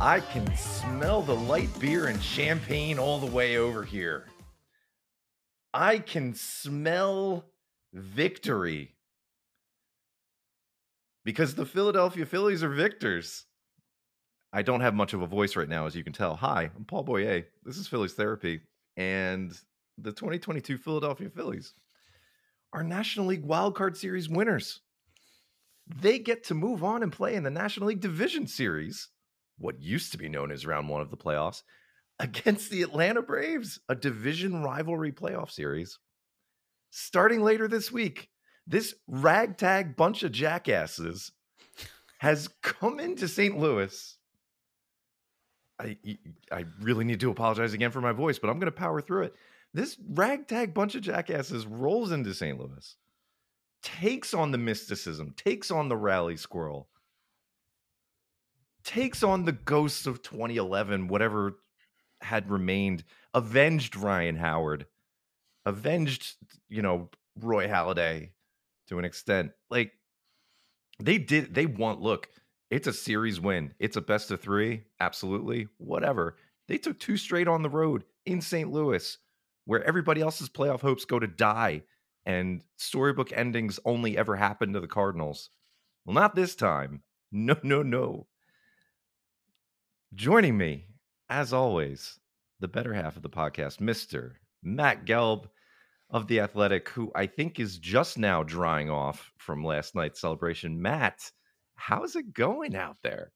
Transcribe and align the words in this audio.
I 0.00 0.18
can 0.18 0.56
smell 0.56 1.20
the 1.20 1.36
light 1.36 1.68
beer 1.78 2.06
and 2.06 2.22
champagne 2.22 2.98
all 2.98 3.18
the 3.18 3.26
way 3.26 3.58
over 3.58 3.84
here. 3.84 4.24
I 5.74 5.98
can 5.98 6.34
smell 6.34 7.44
victory 7.92 8.96
because 11.22 11.54
the 11.54 11.66
Philadelphia 11.66 12.24
Phillies 12.24 12.62
are 12.62 12.70
victors. 12.70 13.44
I 14.52 14.62
don't 14.62 14.80
have 14.80 14.94
much 14.94 15.12
of 15.12 15.22
a 15.22 15.28
voice 15.28 15.54
right 15.54 15.68
now, 15.68 15.86
as 15.86 15.94
you 15.94 16.02
can 16.02 16.12
tell. 16.12 16.34
Hi, 16.34 16.70
I'm 16.76 16.84
Paul 16.84 17.04
Boyer. 17.04 17.44
This 17.64 17.76
is 17.76 17.86
Phillies 17.86 18.14
Therapy, 18.14 18.60
and 18.96 19.52
the 19.96 20.10
2022 20.10 20.76
Philadelphia 20.76 21.30
Phillies 21.30 21.72
are 22.72 22.82
National 22.82 23.26
League 23.26 23.44
Wild 23.44 23.76
Card 23.76 23.96
Series 23.96 24.28
winners. 24.28 24.80
They 25.86 26.18
get 26.18 26.42
to 26.44 26.54
move 26.54 26.82
on 26.82 27.04
and 27.04 27.12
play 27.12 27.36
in 27.36 27.44
the 27.44 27.50
National 27.50 27.88
League 27.88 28.00
Division 28.00 28.48
Series 28.48 29.08
what 29.58 29.80
used 29.80 30.10
to 30.12 30.18
be 30.18 30.28
known 30.28 30.50
as 30.50 30.66
round 30.66 30.88
one 30.88 31.00
of 31.00 31.10
the 31.10 31.16
playoffs 31.16 31.62
against 32.18 32.70
the 32.70 32.82
Atlanta 32.82 33.22
Braves, 33.22 33.78
a 33.88 33.94
division 33.94 34.64
rivalry 34.64 35.12
playoff 35.12 35.50
series. 35.50 35.98
Starting 36.90 37.40
later 37.40 37.68
this 37.68 37.92
week, 37.92 38.30
this 38.66 38.96
ragtag 39.06 39.94
bunch 39.94 40.24
of 40.24 40.32
jackasses 40.32 41.30
has 42.18 42.48
come 42.62 42.98
into 42.98 43.28
St. 43.28 43.56
Louis. 43.56 44.16
I, 45.80 45.96
I 46.52 46.64
really 46.80 47.04
need 47.04 47.20
to 47.20 47.30
apologize 47.30 47.72
again 47.72 47.90
for 47.90 48.00
my 48.00 48.12
voice, 48.12 48.38
but 48.38 48.50
I'm 48.50 48.58
going 48.58 48.66
to 48.66 48.72
power 48.72 49.00
through 49.00 49.24
it. 49.24 49.34
This 49.72 49.96
ragtag 50.08 50.74
bunch 50.74 50.94
of 50.94 51.02
jackasses 51.02 51.66
rolls 51.66 52.12
into 52.12 52.34
St. 52.34 52.58
Louis, 52.58 52.96
takes 53.82 54.34
on 54.34 54.50
the 54.50 54.58
mysticism, 54.58 55.32
takes 55.36 55.70
on 55.70 55.88
the 55.88 55.96
rally 55.96 56.36
squirrel, 56.36 56.88
takes 58.84 59.22
on 59.22 59.44
the 59.44 59.52
ghosts 59.52 60.06
of 60.06 60.22
2011, 60.22 61.08
whatever 61.08 61.60
had 62.20 62.50
remained, 62.50 63.04
avenged 63.32 63.96
Ryan 63.96 64.36
Howard, 64.36 64.86
avenged, 65.64 66.36
you 66.68 66.82
know, 66.82 67.08
Roy 67.38 67.68
Halladay 67.68 68.30
to 68.88 68.98
an 68.98 69.04
extent. 69.04 69.52
Like 69.70 69.92
they 70.98 71.18
did, 71.18 71.54
they 71.54 71.66
want, 71.66 72.00
look, 72.00 72.28
it's 72.70 72.86
a 72.86 72.92
series 72.92 73.40
win. 73.40 73.74
It's 73.78 73.96
a 73.96 74.00
best 74.00 74.30
of 74.30 74.40
three. 74.40 74.84
Absolutely. 75.00 75.68
Whatever. 75.78 76.36
They 76.68 76.78
took 76.78 76.98
two 76.98 77.16
straight 77.16 77.48
on 77.48 77.62
the 77.62 77.68
road 77.68 78.04
in 78.26 78.40
St. 78.40 78.70
Louis, 78.70 79.18
where 79.64 79.82
everybody 79.84 80.20
else's 80.20 80.48
playoff 80.48 80.80
hopes 80.80 81.04
go 81.04 81.18
to 81.18 81.26
die 81.26 81.82
and 82.26 82.62
storybook 82.76 83.32
endings 83.32 83.80
only 83.84 84.16
ever 84.16 84.36
happen 84.36 84.72
to 84.72 84.80
the 84.80 84.86
Cardinals. 84.86 85.50
Well, 86.04 86.14
not 86.14 86.34
this 86.34 86.54
time. 86.54 87.02
No, 87.32 87.56
no, 87.62 87.84
no. 87.84 88.26
Joining 90.12 90.58
me, 90.58 90.88
as 91.28 91.52
always, 91.52 92.18
the 92.58 92.66
better 92.66 92.92
half 92.92 93.16
of 93.16 93.22
the 93.22 93.30
podcast, 93.30 93.78
Mr. 93.78 94.32
Matt 94.64 95.06
Gelb 95.06 95.44
of 96.10 96.26
The 96.26 96.40
Athletic, 96.40 96.88
who 96.88 97.12
I 97.14 97.26
think 97.26 97.60
is 97.60 97.78
just 97.78 98.18
now 98.18 98.42
drying 98.42 98.90
off 98.90 99.30
from 99.38 99.62
last 99.62 99.94
night's 99.94 100.20
celebration. 100.20 100.82
Matt, 100.82 101.30
how's 101.80 102.14
it 102.14 102.32
going 102.34 102.76
out 102.76 102.98
there? 103.02 103.32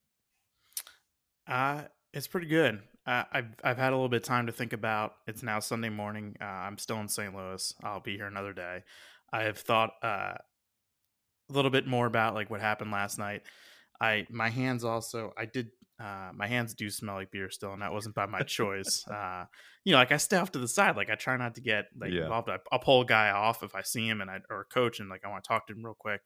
Uh, 1.49 1.83
it's 2.13 2.29
pretty 2.29 2.47
good. 2.47 2.81
Uh, 3.07 3.25
I've 3.33 3.49
I've 3.63 3.77
had 3.77 3.93
a 3.93 3.97
little 3.97 4.09
bit 4.09 4.19
of 4.19 4.23
time 4.23 4.47
to 4.47 4.53
think 4.53 4.73
about. 4.73 5.15
It's 5.27 5.43
now 5.43 5.61
Sunday 5.61 5.89
morning. 5.89 6.37
Uh, 6.41 6.45
I'm 6.45 6.79
still 6.79 7.01
in 7.01 7.09
St. 7.09 7.35
Louis. 7.35 7.75
I'll 7.83 8.01
be 8.01 8.17
here 8.17 8.27
another 8.27 8.53
day. 8.53 8.83
I 9.33 9.43
have 9.43 9.59
thought 9.59 9.91
uh, 10.03 10.35
a 10.37 11.53
little 11.53 11.71
bit 11.71 11.87
more 11.87 12.07
about 12.07 12.35
like 12.35 12.51
what 12.51 12.61
happened 12.61 12.93
last 12.93 13.19
night. 13.19 13.43
I 14.01 14.27
my 14.31 14.49
hands 14.49 14.85
also. 14.85 15.33
I 15.37 15.47
did 15.47 15.69
uh, 16.01 16.31
my 16.35 16.47
hands 16.47 16.75
do 16.75 16.91
smell 16.91 17.17
like 17.17 17.31
beer 17.31 17.51
still, 17.51 17.73
and 17.73 17.83
that 17.83 17.93
wasn't 17.93 18.15
by 18.15 18.27
my 18.27 18.41
choice. 18.41 19.07
uh, 19.13 19.45
you 19.85 19.93
know, 19.93 19.99
like 19.99 20.13
I 20.13 20.17
stay 20.17 20.37
off 20.37 20.53
to 20.53 20.59
the 20.59 20.69
side, 20.69 20.97
like 20.97 21.11
I 21.11 21.15
try 21.15 21.37
not 21.37 21.55
to 21.57 21.61
get 21.61 21.87
like 21.99 22.13
yeah. 22.13 22.23
involved. 22.23 22.49
I, 22.49 22.59
will 22.73 22.79
pull 22.79 23.03
a 23.03 23.07
guy 23.07 23.31
off 23.31 23.63
if 23.63 23.75
I 23.75 23.83
see 23.83 24.09
him 24.09 24.21
and 24.21 24.31
I 24.31 24.39
or 24.51 24.63
a 24.63 24.65
coach, 24.65 25.01
and 25.01 25.09
like 25.09 25.25
I 25.25 25.29
want 25.29 25.45
to 25.45 25.49
talk 25.49 25.67
to 25.67 25.73
him 25.75 25.85
real 25.85 25.97
quick, 25.99 26.21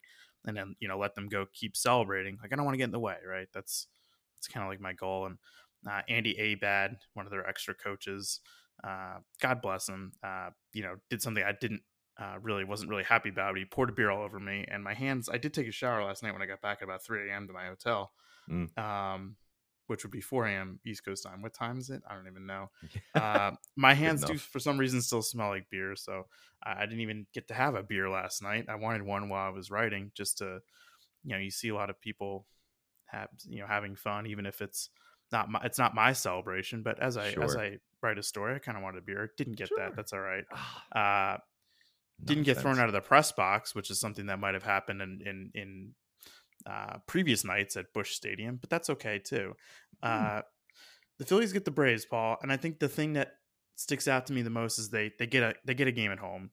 and 0.45 0.55
then 0.55 0.75
you 0.79 0.87
know 0.87 0.97
let 0.97 1.15
them 1.15 1.27
go 1.27 1.45
keep 1.53 1.75
celebrating. 1.75 2.37
Like 2.41 2.53
I 2.53 2.55
don't 2.55 2.65
want 2.65 2.73
to 2.73 2.77
get 2.77 2.85
in 2.85 2.91
the 2.91 2.99
way, 2.99 3.17
right? 3.27 3.47
That's 3.53 3.87
that's 4.35 4.47
kind 4.47 4.63
of 4.63 4.69
like 4.69 4.81
my 4.81 4.93
goal. 4.93 5.25
And 5.25 5.37
uh, 5.89 6.01
Andy 6.07 6.53
Abad, 6.53 6.97
one 7.13 7.25
of 7.25 7.31
their 7.31 7.47
extra 7.47 7.73
coaches, 7.73 8.39
uh, 8.83 9.17
God 9.41 9.61
bless 9.61 9.87
him, 9.87 10.13
uh, 10.23 10.49
you 10.73 10.83
know, 10.83 10.95
did 11.09 11.21
something 11.21 11.43
I 11.43 11.53
didn't 11.59 11.81
uh, 12.19 12.35
really 12.41 12.63
wasn't 12.63 12.89
really 12.89 13.03
happy 13.03 13.29
about. 13.29 13.57
He 13.57 13.65
poured 13.65 13.89
a 13.89 13.93
beer 13.93 14.09
all 14.09 14.23
over 14.23 14.39
me, 14.39 14.65
and 14.67 14.83
my 14.83 14.93
hands. 14.93 15.29
I 15.31 15.37
did 15.37 15.53
take 15.53 15.67
a 15.67 15.71
shower 15.71 16.03
last 16.03 16.21
night 16.21 16.33
when 16.33 16.41
I 16.41 16.45
got 16.45 16.61
back 16.61 16.79
at 16.81 16.83
about 16.83 17.03
3 17.03 17.29
a.m. 17.29 17.47
to 17.47 17.53
my 17.53 17.67
hotel. 17.67 18.11
Mm. 18.49 18.77
Um, 18.77 19.35
which 19.89 20.03
would 20.03 20.11
be 20.11 20.21
4 20.21 20.45
a.m. 20.45 20.79
East 20.85 21.03
Coast 21.03 21.23
time. 21.23 21.41
What 21.41 21.53
time 21.53 21.79
is 21.79 21.89
it? 21.89 22.03
I 22.07 22.13
don't 22.13 22.27
even 22.27 22.45
know. 22.45 22.69
Uh, 23.15 23.51
my 23.75 23.93
hands 23.93 24.23
do, 24.23 24.37
for 24.37 24.59
some 24.59 24.77
reason, 24.77 25.01
still 25.01 25.21
smell 25.21 25.49
like 25.49 25.69
beer. 25.69 25.95
So 25.95 26.27
I 26.63 26.85
didn't 26.85 27.01
even 27.01 27.25
get 27.33 27.47
to 27.49 27.53
have 27.53 27.75
a 27.75 27.83
beer 27.83 28.09
last 28.09 28.41
night. 28.41 28.67
I 28.69 28.75
wanted 28.75 29.01
one 29.01 29.29
while 29.29 29.45
I 29.45 29.49
was 29.49 29.71
writing, 29.71 30.11
just 30.15 30.37
to, 30.37 30.59
you 31.23 31.31
know, 31.31 31.37
you 31.37 31.51
see 31.51 31.69
a 31.69 31.75
lot 31.75 31.89
of 31.89 31.99
people 31.99 32.45
have, 33.07 33.27
you 33.45 33.59
know, 33.59 33.67
having 33.67 33.95
fun, 33.95 34.27
even 34.27 34.45
if 34.45 34.61
it's 34.61 34.89
not 35.31 35.49
my, 35.49 35.59
it's 35.63 35.79
not 35.79 35.95
my 35.95 36.13
celebration. 36.13 36.81
But 36.81 37.01
as 37.01 37.17
I 37.17 37.31
sure. 37.31 37.43
as 37.43 37.57
I 37.57 37.79
write 38.01 38.19
a 38.19 38.23
story, 38.23 38.55
I 38.55 38.59
kind 38.59 38.77
of 38.77 38.83
wanted 38.83 38.99
a 38.99 39.05
beer. 39.05 39.31
Didn't 39.35 39.57
get 39.57 39.69
sure. 39.69 39.79
that. 39.79 39.95
That's 39.95 40.13
all 40.13 40.21
right. 40.21 40.45
Ah, 40.95 41.33
uh, 41.33 41.37
didn't 42.23 42.43
get 42.43 42.57
thrown 42.57 42.79
out 42.79 42.87
of 42.87 42.93
the 42.93 43.01
press 43.01 43.31
box, 43.31 43.73
which 43.73 43.89
is 43.89 43.99
something 43.99 44.27
that 44.27 44.39
might 44.39 44.53
have 44.53 44.63
happened 44.63 45.01
in 45.01 45.21
in 45.25 45.51
in 45.55 45.95
uh, 46.65 46.97
previous 47.07 47.43
nights 47.43 47.77
at 47.77 47.93
Busch 47.93 48.13
Stadium, 48.13 48.57
but 48.57 48.69
that's 48.69 48.89
okay 48.89 49.19
too. 49.19 49.53
Hmm. 50.03 50.07
Uh, 50.07 50.41
the 51.17 51.25
Phillies 51.25 51.53
get 51.53 51.65
the 51.65 51.71
Braves, 51.71 52.05
Paul, 52.05 52.37
and 52.41 52.51
I 52.51 52.57
think 52.57 52.79
the 52.79 52.89
thing 52.89 53.13
that 53.13 53.33
sticks 53.75 54.07
out 54.07 54.27
to 54.27 54.33
me 54.33 54.41
the 54.41 54.49
most 54.49 54.77
is 54.79 54.89
they 54.89 55.11
they 55.19 55.27
get 55.27 55.43
a 55.43 55.53
they 55.65 55.73
get 55.73 55.87
a 55.87 55.91
game 55.91 56.11
at 56.11 56.19
home. 56.19 56.51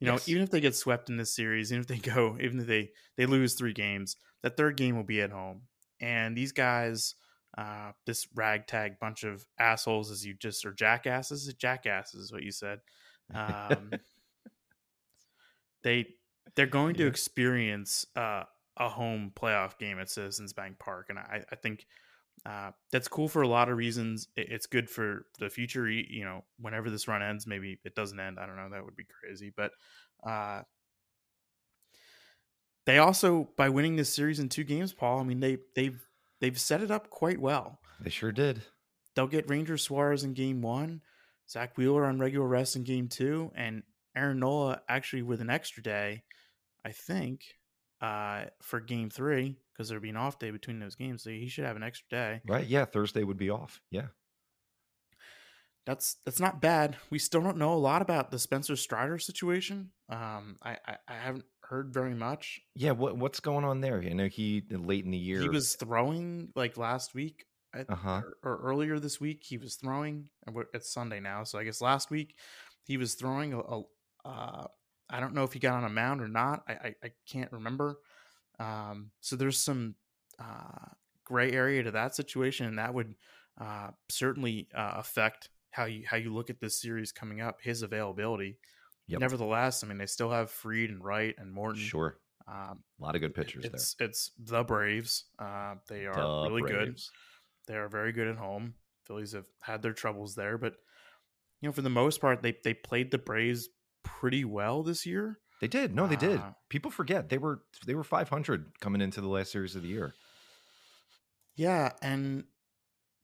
You 0.00 0.06
know, 0.06 0.12
yes. 0.14 0.28
even 0.28 0.42
if 0.42 0.50
they 0.50 0.60
get 0.60 0.76
swept 0.76 1.10
in 1.10 1.16
this 1.16 1.34
series, 1.34 1.72
even 1.72 1.80
if 1.80 1.86
they 1.88 1.98
go, 2.14 2.36
even 2.40 2.60
if 2.60 2.66
they 2.66 2.90
they 3.16 3.26
lose 3.26 3.54
three 3.54 3.72
games, 3.72 4.16
that 4.42 4.56
third 4.56 4.76
game 4.76 4.96
will 4.96 5.04
be 5.04 5.20
at 5.20 5.30
home. 5.30 5.62
And 6.00 6.36
these 6.36 6.52
guys, 6.52 7.16
uh, 7.56 7.90
this 8.06 8.28
ragtag 8.34 9.00
bunch 9.00 9.24
of 9.24 9.44
assholes, 9.58 10.10
as 10.10 10.24
you 10.24 10.34
just 10.34 10.64
or 10.64 10.72
jackasses, 10.72 11.52
jackasses 11.54 12.26
is 12.26 12.32
what 12.32 12.42
you 12.42 12.52
said. 12.52 12.80
Um, 13.34 13.90
they 15.82 16.06
they're 16.56 16.64
going 16.64 16.94
to 16.94 17.06
experience 17.06 18.06
uh, 18.16 18.44
a 18.78 18.88
home 18.88 19.32
playoff 19.34 19.78
game 19.78 19.98
at 19.98 20.10
Citizens 20.10 20.52
Bank 20.52 20.78
Park, 20.78 21.06
and 21.10 21.18
I, 21.18 21.44
I 21.50 21.56
think 21.56 21.86
uh, 22.46 22.70
that's 22.92 23.08
cool 23.08 23.28
for 23.28 23.42
a 23.42 23.48
lot 23.48 23.68
of 23.68 23.76
reasons. 23.76 24.28
It's 24.36 24.66
good 24.66 24.88
for 24.88 25.26
the 25.38 25.50
future. 25.50 25.88
You 25.88 26.24
know, 26.24 26.44
whenever 26.58 26.90
this 26.90 27.08
run 27.08 27.22
ends, 27.22 27.46
maybe 27.46 27.78
it 27.84 27.94
doesn't 27.94 28.18
end. 28.18 28.38
I 28.38 28.46
don't 28.46 28.56
know. 28.56 28.68
That 28.70 28.84
would 28.84 28.96
be 28.96 29.06
crazy, 29.20 29.52
but 29.54 29.72
uh, 30.24 30.62
they 32.86 32.98
also 32.98 33.48
by 33.56 33.68
winning 33.68 33.96
this 33.96 34.12
series 34.12 34.38
in 34.38 34.48
two 34.48 34.64
games, 34.64 34.92
Paul. 34.92 35.20
I 35.20 35.24
mean, 35.24 35.40
they 35.40 35.58
they've 35.74 36.00
they've 36.40 36.58
set 36.58 36.80
it 36.80 36.90
up 36.90 37.10
quite 37.10 37.40
well. 37.40 37.80
They 38.00 38.10
sure 38.10 38.32
did. 38.32 38.62
They'll 39.14 39.26
get 39.26 39.50
Ranger 39.50 39.76
Suarez 39.76 40.22
in 40.22 40.32
game 40.32 40.62
one, 40.62 41.02
Zack 41.50 41.76
Wheeler 41.76 42.06
on 42.06 42.20
regular 42.20 42.46
rest 42.46 42.76
in 42.76 42.84
game 42.84 43.08
two, 43.08 43.50
and 43.56 43.82
Aaron 44.16 44.38
Nola 44.38 44.82
actually 44.88 45.22
with 45.22 45.40
an 45.40 45.50
extra 45.50 45.82
day, 45.82 46.22
I 46.84 46.92
think 46.92 47.42
uh, 48.00 48.44
for 48.62 48.80
game 48.80 49.10
three 49.10 49.56
because 49.72 49.88
there'd 49.88 50.02
be 50.02 50.10
an 50.10 50.16
off 50.16 50.38
day 50.38 50.50
between 50.50 50.78
those 50.78 50.94
games. 50.94 51.22
So 51.22 51.30
he 51.30 51.48
should 51.48 51.64
have 51.64 51.76
an 51.76 51.82
extra 51.82 52.06
day. 52.10 52.40
Right. 52.46 52.66
Yeah. 52.66 52.84
Thursday 52.84 53.24
would 53.24 53.36
be 53.36 53.50
off. 53.50 53.80
Yeah. 53.90 54.06
That's 55.86 56.16
that's 56.26 56.40
not 56.40 56.60
bad. 56.60 56.96
We 57.08 57.18
still 57.18 57.40
don't 57.40 57.56
know 57.56 57.72
a 57.72 57.76
lot 57.76 58.02
about 58.02 58.30
the 58.30 58.38
Spencer 58.38 58.76
Strider 58.76 59.18
situation. 59.18 59.90
Um, 60.10 60.56
I, 60.62 60.76
I, 60.86 60.96
I 61.08 61.14
haven't 61.14 61.46
heard 61.62 61.94
very 61.94 62.14
much. 62.14 62.60
Yeah. 62.74 62.90
What 62.90 63.16
what's 63.16 63.40
going 63.40 63.64
on 63.64 63.80
there? 63.80 64.02
I 64.04 64.12
know 64.12 64.26
he 64.28 64.64
late 64.70 65.04
in 65.04 65.12
the 65.12 65.18
year 65.18 65.40
he 65.40 65.48
was 65.48 65.76
throwing 65.76 66.50
like 66.54 66.76
last 66.76 67.14
week. 67.14 67.46
Uh-huh. 67.88 68.22
Or, 68.42 68.50
or, 68.50 68.60
earlier 68.64 68.98
this 68.98 69.20
week, 69.20 69.42
he 69.44 69.58
was 69.58 69.76
throwing. 69.76 70.30
It's 70.72 70.90
Sunday 70.90 71.20
now, 71.20 71.44
so 71.44 71.58
I 71.58 71.64
guess 71.64 71.82
last 71.82 72.10
week 72.10 72.34
he 72.82 72.96
was 72.96 73.14
throwing 73.14 73.52
a, 73.52 73.60
a 73.60 73.82
uh, 74.24 74.66
I 75.10 75.20
don't 75.20 75.34
know 75.34 75.44
if 75.44 75.52
he 75.52 75.58
got 75.58 75.74
on 75.74 75.84
a 75.84 75.90
mound 75.90 76.20
or 76.20 76.28
not. 76.28 76.64
I 76.68 76.72
I, 76.72 76.94
I 77.04 77.12
can't 77.26 77.52
remember. 77.52 77.98
Um, 78.58 79.10
so 79.20 79.36
there's 79.36 79.58
some 79.58 79.94
uh, 80.38 80.88
gray 81.24 81.52
area 81.52 81.82
to 81.82 81.90
that 81.92 82.14
situation, 82.14 82.66
and 82.66 82.78
that 82.78 82.94
would 82.94 83.14
uh, 83.60 83.90
certainly 84.08 84.68
uh, 84.74 84.94
affect 84.96 85.50
how 85.70 85.84
you 85.84 86.04
how 86.06 86.16
you 86.16 86.32
look 86.32 86.50
at 86.50 86.60
this 86.60 86.80
series 86.80 87.12
coming 87.12 87.40
up. 87.40 87.60
His 87.62 87.82
availability. 87.82 88.58
Yep. 89.06 89.20
Nevertheless, 89.20 89.82
I 89.82 89.86
mean 89.86 89.98
they 89.98 90.06
still 90.06 90.30
have 90.30 90.50
Fried 90.50 90.90
and 90.90 91.02
Wright 91.02 91.34
and 91.38 91.52
Morton. 91.52 91.80
Sure. 91.80 92.18
Um, 92.46 92.82
a 92.98 93.04
lot 93.04 93.14
of 93.14 93.20
good 93.20 93.34
pitchers 93.34 93.64
it's, 93.64 93.94
there. 93.94 94.08
It's 94.08 94.30
the 94.38 94.64
Braves. 94.64 95.24
Uh, 95.38 95.74
they 95.88 96.06
are 96.06 96.14
the 96.14 96.50
really 96.50 96.62
Braves. 96.62 97.10
They 97.66 97.76
are 97.76 97.88
very 97.88 98.12
good 98.12 98.26
at 98.26 98.36
home. 98.36 98.74
Phillies 99.04 99.32
have 99.32 99.44
had 99.62 99.82
their 99.82 99.92
troubles 99.92 100.34
there, 100.34 100.56
but 100.56 100.74
you 101.60 101.68
know, 101.68 101.72
for 101.72 101.82
the 101.82 101.90
most 101.90 102.20
part, 102.20 102.42
they 102.42 102.56
they 102.64 102.74
played 102.74 103.10
the 103.10 103.18
Braves 103.18 103.68
pretty 104.20 104.44
well 104.44 104.82
this 104.82 105.04
year. 105.06 105.38
They 105.60 105.68
did. 105.68 105.94
No, 105.94 106.06
they 106.06 106.16
did. 106.16 106.38
Uh, 106.38 106.52
People 106.68 106.90
forget 106.90 107.28
they 107.28 107.38
were 107.38 107.62
they 107.86 107.94
were 107.94 108.04
500 108.04 108.80
coming 108.80 109.00
into 109.00 109.20
the 109.20 109.28
last 109.28 109.50
series 109.52 109.74
of 109.74 109.82
the 109.82 109.88
year. 109.88 110.14
Yeah, 111.56 111.92
and 112.00 112.44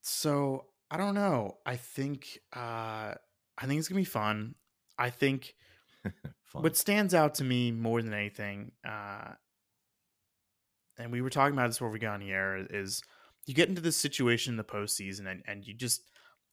so 0.03 0.67
I 0.91 0.97
don't 0.97 1.15
know. 1.15 1.59
I 1.65 1.77
think 1.77 2.39
uh 2.55 3.15
I 3.57 3.67
think 3.67 3.79
it's 3.79 3.89
gonna 3.89 4.01
be 4.01 4.05
fun. 4.05 4.55
I 4.99 5.11
think 5.11 5.55
Fun. 6.47 6.63
what 6.63 6.77
stands 6.77 7.15
out 7.15 7.35
to 7.37 7.45
me 7.45 7.71
more 7.71 8.03
than 8.03 8.13
anything, 8.13 8.73
uh 8.89 9.33
and 10.99 11.11
we 11.13 11.23
were 11.23 11.31
talking 11.31 11.55
about 11.55 11.69
this 11.69 11.77
before 11.77 11.91
we 11.91 11.99
got 11.99 12.15
on 12.15 12.21
the 12.21 12.31
air, 12.33 12.67
is 12.71 13.03
you 13.47 13.55
get 13.55 13.69
into 13.69 13.81
this 13.81 13.97
situation 13.97 14.53
in 14.53 14.57
the 14.57 14.65
postseason 14.65 15.27
and, 15.31 15.43
and 15.47 15.67
you 15.67 15.75
just 15.75 16.03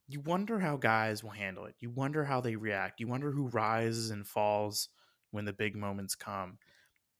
you 0.07 0.19
wonder 0.21 0.59
how 0.59 0.77
guys 0.77 1.23
will 1.23 1.31
handle 1.31 1.65
it. 1.65 1.75
You 1.79 1.89
wonder 1.89 2.25
how 2.25 2.41
they 2.41 2.55
react. 2.55 2.99
You 2.99 3.07
wonder 3.07 3.31
who 3.31 3.47
rises 3.49 4.11
and 4.11 4.27
falls 4.27 4.89
when 5.31 5.45
the 5.45 5.53
big 5.53 5.75
moments 5.75 6.15
come. 6.15 6.59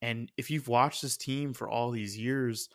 And 0.01 0.31
if 0.37 0.49
you've 0.51 0.67
watched 0.67 1.01
this 1.01 1.17
team 1.17 1.53
for 1.53 1.69
all 1.69 1.91
these 1.91 2.17
years, 2.17 2.69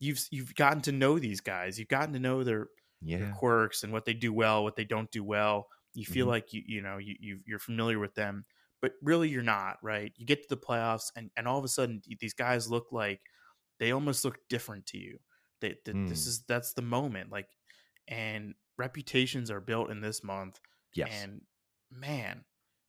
you've 0.00 0.20
you've 0.30 0.54
gotten 0.54 0.82
to 0.82 0.92
know 0.92 1.18
these 1.18 1.40
guys. 1.40 1.78
You've 1.78 1.88
gotten 1.88 2.12
to 2.14 2.20
know 2.20 2.44
their 2.44 2.68
their 3.18 3.28
quirks 3.28 3.82
and 3.84 3.92
what 3.92 4.04
they 4.04 4.14
do 4.14 4.32
well, 4.32 4.62
what 4.64 4.76
they 4.76 4.84
don't 4.84 5.10
do 5.10 5.24
well. 5.24 5.68
You 5.94 6.06
feel 6.06 6.26
Mhm. 6.26 6.28
like 6.28 6.52
you 6.52 6.62
you 6.66 6.82
know 6.82 6.98
you 6.98 7.16
you 7.20 7.40
you're 7.46 7.58
familiar 7.58 7.98
with 7.98 8.14
them, 8.14 8.46
but 8.82 8.94
really 9.02 9.28
you're 9.30 9.42
not, 9.42 9.78
right? 9.82 10.12
You 10.16 10.26
get 10.26 10.42
to 10.42 10.48
the 10.48 10.60
playoffs 10.60 11.10
and 11.16 11.30
and 11.36 11.48
all 11.48 11.58
of 11.58 11.64
a 11.64 11.68
sudden 11.68 12.02
these 12.20 12.34
guys 12.34 12.70
look 12.70 12.92
like 12.92 13.22
they 13.78 13.92
almost 13.92 14.24
look 14.24 14.38
different 14.48 14.86
to 14.86 14.98
you. 14.98 15.18
They, 15.60 15.74
th- 15.84 15.98
this 16.06 16.26
Mm. 16.26 16.26
is 16.26 16.44
that's 16.44 16.74
the 16.74 16.82
moment, 16.82 17.30
like, 17.30 17.48
and 18.08 18.54
reputations 18.78 19.50
are 19.50 19.60
built 19.60 19.90
in 19.90 20.00
this 20.00 20.22
month. 20.22 20.60
Yes. 20.94 21.10
And 21.22 21.42
man, 21.90 22.44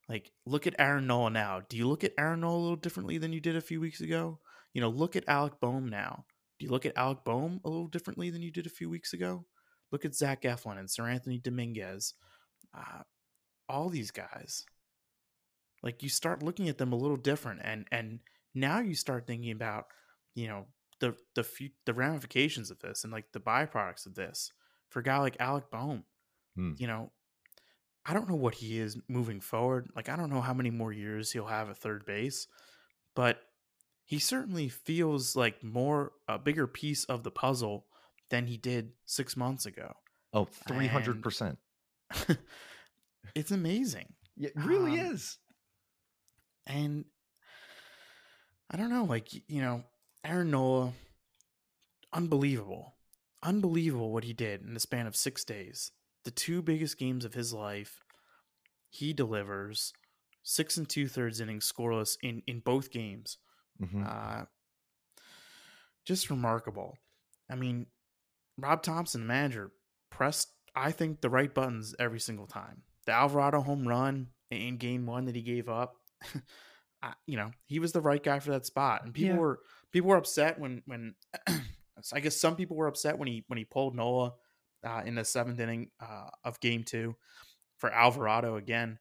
like 0.10 0.32
look 0.46 0.68
at 0.68 0.76
Aaron 0.80 1.08
Nola 1.08 1.30
now. 1.30 1.62
Do 1.68 1.78
you 1.78 1.88
look 1.88 2.04
at 2.04 2.14
Aaron 2.18 2.42
Nola 2.42 2.58
a 2.58 2.62
little 2.62 2.76
differently 2.76 3.18
than 3.18 3.34
you 3.34 3.40
did 3.40 3.56
a 3.56 3.62
few 3.62 3.82
weeks 3.82 4.02
ago? 4.02 4.40
You 4.74 4.82
know, 4.82 4.90
look 4.90 5.16
at 5.16 5.28
Alec 5.28 5.60
Bohm 5.60 5.90
now. 5.90 6.26
Do 6.60 6.66
you 6.66 6.72
look 6.72 6.86
at 6.86 6.98
Alec 6.98 7.20
Bohm 7.24 7.60
a 7.64 7.70
little 7.70 7.88
differently 7.88 8.30
than 8.30 8.42
you 8.42 8.52
did 8.52 8.66
a 8.66 8.72
few 8.72 8.90
weeks 8.90 9.14
ago? 9.14 9.46
Look 9.92 10.06
at 10.06 10.16
Zach 10.16 10.42
Eflin 10.42 10.78
and 10.78 10.90
Seranthony 10.90 11.42
Dominguez. 11.42 12.14
Uh, 12.78 13.04
all 13.70 13.90
these 13.90 14.12
guys. 14.12 14.66
Like 15.84 16.04
you 16.04 16.10
start 16.10 16.44
looking 16.44 16.70
at 16.70 16.78
them 16.78 16.92
a 16.92 16.98
little 16.98 17.18
different, 17.18 17.62
and 17.64 17.86
and 17.92 18.20
now 18.56 18.80
you 18.80 18.96
start 18.96 19.28
thinking 19.28 19.52
about, 19.52 19.86
you 20.34 20.48
know, 20.48 20.66
the 21.00 21.16
the 21.36 21.44
fu- 21.44 21.70
the 21.86 21.94
ramifications 21.94 22.72
of 22.72 22.80
this 22.80 23.04
and 23.04 23.14
like 23.14 23.32
the 23.32 23.40
byproducts 23.40 24.06
of 24.06 24.16
this 24.16 24.52
for 24.90 25.00
a 25.00 25.04
guy 25.04 25.18
like 25.20 25.38
Alec 25.40 25.70
Bohm. 25.72 26.04
Hmm. 26.56 26.74
You 26.78 26.88
know, 26.88 27.12
I 28.06 28.14
don't 28.14 28.30
know 28.30 28.36
what 28.36 28.56
he 28.56 28.80
is 28.80 28.98
moving 29.08 29.42
forward. 29.42 29.90
Like 29.96 30.10
I 30.10 30.16
don't 30.16 30.30
know 30.30 30.42
how 30.42 30.54
many 30.54 30.70
more 30.72 30.92
years 30.94 31.32
he'll 31.32 31.48
have 31.48 31.70
at 31.70 31.78
third 31.78 32.06
base, 32.06 32.48
but 33.16 33.40
he 34.06 34.20
certainly 34.20 34.70
feels 34.70 35.36
like 35.36 35.64
more 35.64 36.14
a 36.28 36.40
bigger 36.40 36.66
piece 36.68 37.04
of 37.06 37.24
the 37.24 37.32
puzzle 37.32 37.86
than 38.30 38.48
he 38.48 38.58
did 38.58 38.92
six 39.06 39.36
months 39.38 39.66
ago. 39.66 39.94
oh, 40.34 40.48
300%. 40.68 41.58
it's 43.36 43.52
amazing. 43.52 44.14
It 44.38 44.54
really 44.56 45.00
Um, 45.00 45.08
is. 45.14 45.38
And 46.66 47.06
I 48.70 48.78
don't 48.78 48.90
know, 48.90 49.06
like, 49.06 49.34
you 49.34 49.62
know, 49.62 49.84
Aaron 50.26 50.52
Nola, 50.52 50.94
unbelievable. 52.14 52.94
Unbelievable 53.44 54.12
what 54.12 54.24
he 54.24 54.34
did 54.34 54.62
in 54.62 54.74
the 54.74 54.80
span 54.80 55.08
of 55.08 55.16
six 55.16 55.44
days. 55.44 55.92
The 56.26 56.32
two 56.32 56.62
biggest 56.62 56.98
games 56.98 57.24
of 57.26 57.34
his 57.34 57.54
life, 57.54 58.00
he 58.90 59.14
delivers 59.14 59.94
six 60.44 60.78
and 60.78 60.88
two 60.90 61.08
thirds 61.08 61.40
innings 61.40 61.72
scoreless 61.72 62.18
in, 62.22 62.42
in 62.48 62.60
both 62.60 62.90
games. 62.92 63.38
Mhm. 63.82 64.06
Uh, 64.06 64.46
just 66.06 66.30
remarkable. 66.30 66.98
I 67.50 67.56
mean, 67.56 67.86
Rob 68.58 68.82
Thomson, 68.82 69.22
the 69.22 69.28
manager, 69.28 69.72
pressed, 70.10 70.52
I 70.76 70.92
think, 70.92 71.22
the 71.22 71.30
right 71.30 71.54
buttons 71.54 71.94
every 72.00 72.20
single 72.20 72.48
time. 72.48 72.84
The 73.06 73.12
Alvarado 73.14 73.62
home 73.62 73.88
run 73.88 74.28
in 74.50 74.78
game 74.78 75.06
one 75.06 75.26
that 75.26 75.36
he 75.36 75.42
gave 75.42 75.70
up, 75.70 75.96
I, 77.04 77.14
you 77.26 77.38
know, 77.38 77.52
he 77.66 77.80
was 77.80 77.92
the 77.92 78.02
right 78.02 78.24
guy 78.24 78.40
for 78.40 78.52
that 78.52 78.66
spot. 78.66 79.04
And 79.06 79.14
people 79.14 79.36
Yeah. 79.36 79.40
were 79.42 79.60
people 79.92 80.10
were 80.10 80.18
upset 80.18 80.60
when 80.60 80.82
when 80.86 81.16
I 82.14 82.20
guess 82.20 82.40
some 82.40 82.56
people 82.56 82.78
were 82.78 82.88
upset 82.88 83.18
when 83.18 83.28
he 83.28 83.44
when 83.48 83.58
he 83.58 83.66
pulled 83.66 83.96
Nola 83.96 84.34
uh, 84.86 85.02
in 85.06 85.16
the 85.16 85.26
seventh 85.26 85.60
inning 85.60 85.90
uh, 86.00 86.30
of 86.44 86.60
game 86.60 86.84
two 86.84 87.16
for 87.78 87.92
Alvarado 87.92 88.56
again, 88.58 89.00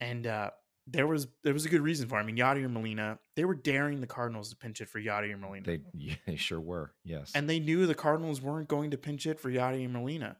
and 0.00 0.26
uh, 0.26 0.50
there 0.86 1.06
was 1.06 1.26
there 1.42 1.52
was 1.52 1.64
a 1.64 1.68
good 1.68 1.80
reason 1.80 2.08
for. 2.08 2.18
It. 2.18 2.22
I 2.22 2.26
mean, 2.26 2.36
Yadier 2.36 2.70
Molina, 2.70 3.18
they 3.36 3.44
were 3.44 3.54
daring 3.54 4.00
the 4.00 4.06
Cardinals 4.06 4.50
to 4.50 4.56
pinch 4.56 4.80
it 4.80 4.88
for 4.88 5.00
Yadier 5.00 5.38
Molina, 5.38 5.64
They, 5.66 5.80
yeah, 5.94 6.14
they 6.26 6.36
sure 6.36 6.60
were. 6.60 6.92
Yes. 7.04 7.32
and 7.34 7.48
they 7.48 7.60
knew 7.60 7.86
the 7.86 7.94
Cardinals 7.94 8.40
weren't 8.42 8.68
going 8.68 8.90
to 8.90 8.98
pinch 8.98 9.26
it 9.26 9.40
for 9.40 9.50
Yadier 9.50 9.90
Molina. 9.90 10.36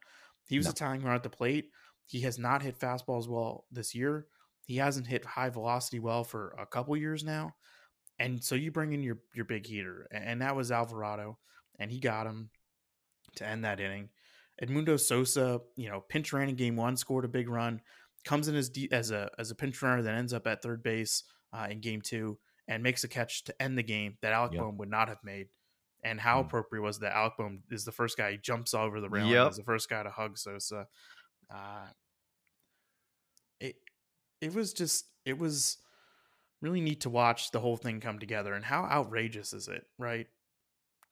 He 0.49 0.59
was 0.59 0.67
No. 0.67 0.71
a 0.73 0.75
tying 0.75 1.03
run 1.03 1.15
at 1.15 1.23
the 1.23 1.31
plate. 1.31 1.71
He 2.07 2.21
has 2.21 2.39
not 2.39 2.63
hit 2.63 2.79
fastballs 2.79 3.27
well 3.29 3.65
this 3.71 3.95
year. 3.95 4.27
He 4.67 4.77
hasn't 4.77 5.07
hit 5.07 5.25
high 5.25 5.49
velocity 5.49 5.99
well 5.99 6.23
for 6.25 6.55
a 6.59 6.67
couple 6.67 6.95
years 6.97 7.25
now. 7.25 7.55
And 8.19 8.45
so 8.45 8.55
you 8.55 8.71
bring 8.71 8.93
in 8.93 9.03
your 9.03 9.19
your 9.35 9.45
big 9.47 9.67
heater, 9.67 10.07
and 10.13 10.41
that 10.43 10.55
was 10.55 10.71
Alvarado, 10.71 11.39
and 11.79 11.91
he 11.91 11.99
got 12.01 12.27
him 12.27 12.51
to 13.37 13.47
end 13.47 13.65
that 13.65 13.81
inning. 13.81 14.09
Edmundo 14.63 14.99
Sosa, 14.99 15.61
you 15.77 15.89
know, 15.89 16.01
pinch 16.01 16.33
ran 16.33 16.49
in 16.49 16.55
game 16.55 16.77
one, 16.77 16.97
scored 16.97 17.25
a 17.25 17.29
big 17.29 17.49
run, 17.49 17.81
comes 18.25 18.47
in 18.49 18.55
as 18.55 18.69
de- 18.69 18.91
as 18.93 19.11
a 19.11 19.29
as 19.39 19.51
a 19.51 19.55
pinch 19.55 19.81
runner 19.83 20.03
that 20.03 20.15
ends 20.15 20.33
up 20.33 20.47
at 20.47 20.63
third 20.63 20.83
base 20.83 21.25
uh, 21.53 21.67
in 21.71 21.81
game 21.81 22.01
two, 22.01 22.39
and 22.69 22.83
makes 22.83 23.03
a 23.05 23.09
catch 23.09 23.45
to 23.45 23.63
end 23.63 23.77
the 23.77 23.83
game 23.83 24.17
that 24.23 24.33
Alec 24.33 24.53
Yep. 24.53 24.61
Bohm 24.63 24.77
would 24.79 24.91
not 24.91 25.09
have 25.09 25.23
made. 25.25 25.49
And 26.05 26.21
how 26.21 26.43
Mm. 26.43 26.47
appropriate 26.47 26.83
was 26.83 26.99
that 27.01 27.17
Alec 27.17 27.33
Bohm 27.39 27.63
is 27.71 27.85
the 27.85 27.93
first 27.93 28.17
guy 28.17 28.33
he 28.33 28.37
jumps 28.39 28.75
over 28.75 29.01
the 29.01 29.09
railing, 29.09 29.33
Yep. 29.33 29.51
is 29.53 29.57
the 29.57 29.65
first 29.65 29.89
guy 29.89 30.03
to 30.03 30.11
hug 30.11 30.37
Sosa. 30.39 30.87
Uh, 31.51 31.87
it 33.61 33.77
it 34.41 34.55
was 34.55 34.73
just 34.73 35.07
it 35.25 35.39
was 35.39 35.79
really 36.61 36.81
neat 36.81 37.01
to 37.03 37.11
watch 37.11 37.51
the 37.51 37.61
whole 37.61 37.77
thing 37.77 38.01
come 38.01 38.19
together 38.19 38.55
and 38.55 38.65
how 38.65 38.85
outrageous 38.85 39.53
is 39.53 39.69
it 39.69 39.87
right 39.99 40.29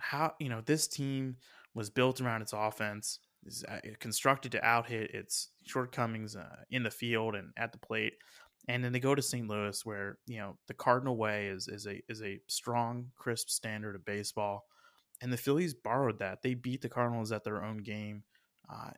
how 0.02 0.34
you 0.40 0.48
know 0.48 0.60
this 0.60 0.88
team 0.88 1.36
was 1.74 1.88
built 1.88 2.20
around 2.20 2.42
its 2.42 2.52
offense 2.52 3.20
is 3.46 3.64
uh, 3.68 3.78
constructed 3.98 4.52
to 4.52 4.64
out 4.64 4.86
hit 4.86 5.10
its 5.14 5.48
shortcomings 5.64 6.36
uh, 6.36 6.56
in 6.70 6.82
the 6.82 6.90
field 6.90 7.34
and 7.34 7.52
at 7.56 7.72
the 7.72 7.78
plate 7.78 8.14
and 8.68 8.84
then 8.84 8.92
they 8.92 9.00
go 9.00 9.14
to 9.14 9.22
St. 9.22 9.48
Louis 9.48 9.84
where 9.84 10.18
you 10.26 10.38
know 10.38 10.56
the 10.68 10.74
Cardinal 10.74 11.16
way 11.16 11.46
is 11.46 11.68
is 11.68 11.86
a 11.86 12.02
is 12.08 12.22
a 12.22 12.40
strong 12.48 13.06
crisp 13.16 13.48
standard 13.48 13.94
of 13.94 14.04
baseball 14.04 14.66
and 15.20 15.32
the 15.32 15.36
Phillies 15.36 15.74
borrowed 15.74 16.18
that 16.18 16.42
they 16.42 16.54
beat 16.54 16.82
the 16.82 16.88
Cardinals 16.88 17.32
at 17.32 17.44
their 17.44 17.64
own 17.64 17.78
game 17.78 18.24
uh, 18.72 18.90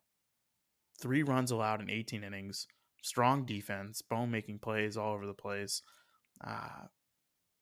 three 1.00 1.22
runs 1.22 1.50
allowed 1.50 1.80
in 1.80 1.90
18 1.90 2.24
innings 2.24 2.66
strong 3.02 3.44
defense 3.44 4.02
Bohm 4.02 4.30
making 4.30 4.58
plays 4.58 4.96
all 4.96 5.14
over 5.14 5.26
the 5.26 5.34
place 5.34 5.82
uh, 6.46 6.86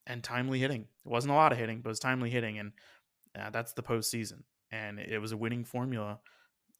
and 0.07 0.23
timely 0.23 0.59
hitting 0.59 0.83
it 0.83 1.09
wasn't 1.09 1.33
a 1.33 1.37
lot 1.37 1.53
of 1.53 1.59
hitting 1.59 1.81
but 1.81 1.89
it 1.89 1.93
was 1.93 2.01
timely 2.01 2.31
hitting 2.31 2.59
and 2.59 2.73
uh, 3.39 3.51
that's 3.51 3.73
the 3.73 3.83
postseason 3.83 4.43
and 4.71 4.99
it 4.99 5.19
was 5.19 5.33
a 5.33 5.37
winning 5.37 5.65
formula 5.65 6.21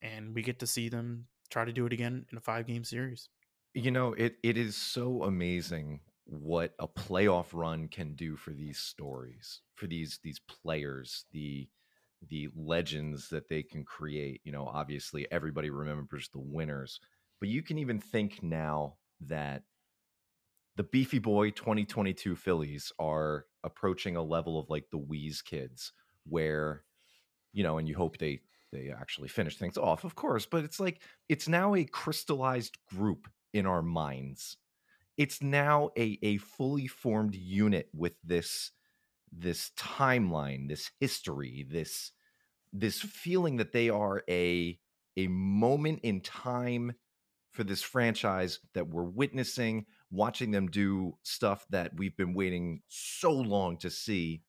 and 0.01 0.35
we 0.35 0.43
get 0.43 0.59
to 0.59 0.67
see 0.67 0.89
them 0.89 1.27
try 1.51 1.65
to 1.65 1.73
do 1.73 1.87
it 1.87 1.93
again 1.93 2.27
in 2.31 2.39
a 2.39 2.41
five 2.41 2.67
game 2.67 2.85
series 2.85 3.29
You 3.75 3.91
know, 3.91 4.13
it 4.13 4.37
it 4.43 4.57
is 4.59 4.77
so 4.77 5.23
amazing 5.25 6.01
what 6.25 6.75
a 6.79 6.87
playoff 6.89 7.47
run 7.53 7.89
can 7.89 8.15
do 8.15 8.37
for 8.37 8.51
these 8.53 8.79
stories, 8.79 9.63
for 9.75 9.87
these 9.87 10.19
these 10.23 10.41
players, 10.41 11.25
the 11.33 11.69
the 12.29 12.49
legends 12.55 13.29
that 13.31 13.49
they 13.49 13.63
can 13.63 13.85
create. 13.85 14.41
You 14.45 14.53
know, 14.53 14.67
obviously 14.67 15.27
everybody 15.33 15.71
remembers 15.71 16.29
the 16.29 16.41
winners, 16.41 17.01
but 17.41 17.49
you 17.49 17.63
can 17.63 17.79
even 17.79 17.99
think 17.99 18.43
now 18.43 18.97
that 19.23 19.63
the 20.77 20.85
Beefy 20.85 21.19
Boy 21.19 21.51
2022 21.51 22.37
Phillies 22.37 22.93
are 22.99 23.47
approaching 23.65 24.17
a 24.17 24.23
level 24.23 24.59
of 24.59 24.71
like 24.71 24.91
the 24.91 24.99
Whiz 24.99 25.43
Kids 25.43 25.93
where 26.27 26.85
you 27.53 27.63
know, 27.63 27.79
and 27.79 27.89
you 27.89 27.95
hope 27.95 28.19
they 28.19 28.41
they 28.73 28.91
actually 28.91 29.29
finish 29.29 29.59
things 29.59 29.77
off, 29.77 30.05
of 30.05 30.15
course, 30.15 30.47
but 30.47 30.65
it's 30.65 30.81
like 30.81 31.03
it's 31.29 31.49
now 31.49 31.75
a 31.75 31.85
crystallized 31.85 32.79
group 32.87 33.29
in 33.53 33.67
our 33.67 33.83
minds. 33.83 34.57
It's 35.19 35.43
now 35.43 35.91
a 35.99 36.19
a 36.23 36.39
fully 36.39 36.87
formed 36.87 37.35
unit 37.35 37.89
with 37.95 38.15
this 38.25 38.73
this 39.33 39.71
timeline, 39.79 40.69
this 40.69 40.91
history, 41.01 41.67
this 41.69 42.13
this 42.73 43.01
feeling 43.01 43.57
that 43.59 43.73
they 43.73 43.91
are 43.91 44.23
a 44.29 44.79
a 45.17 45.27
moment 45.29 46.01
in 46.03 46.21
time 46.21 46.93
for 47.53 47.65
this 47.65 47.83
franchise 47.83 48.61
that 48.75 48.89
we're 48.89 49.05
witnessing, 49.05 49.85
watching 50.11 50.51
them 50.51 50.69
do 50.69 51.19
stuff 51.23 51.67
that 51.71 51.93
we've 51.97 52.17
been 52.17 52.35
waiting 52.35 52.81
so 52.89 53.33
long 53.33 53.77
to 53.79 53.91
see. 53.91 54.43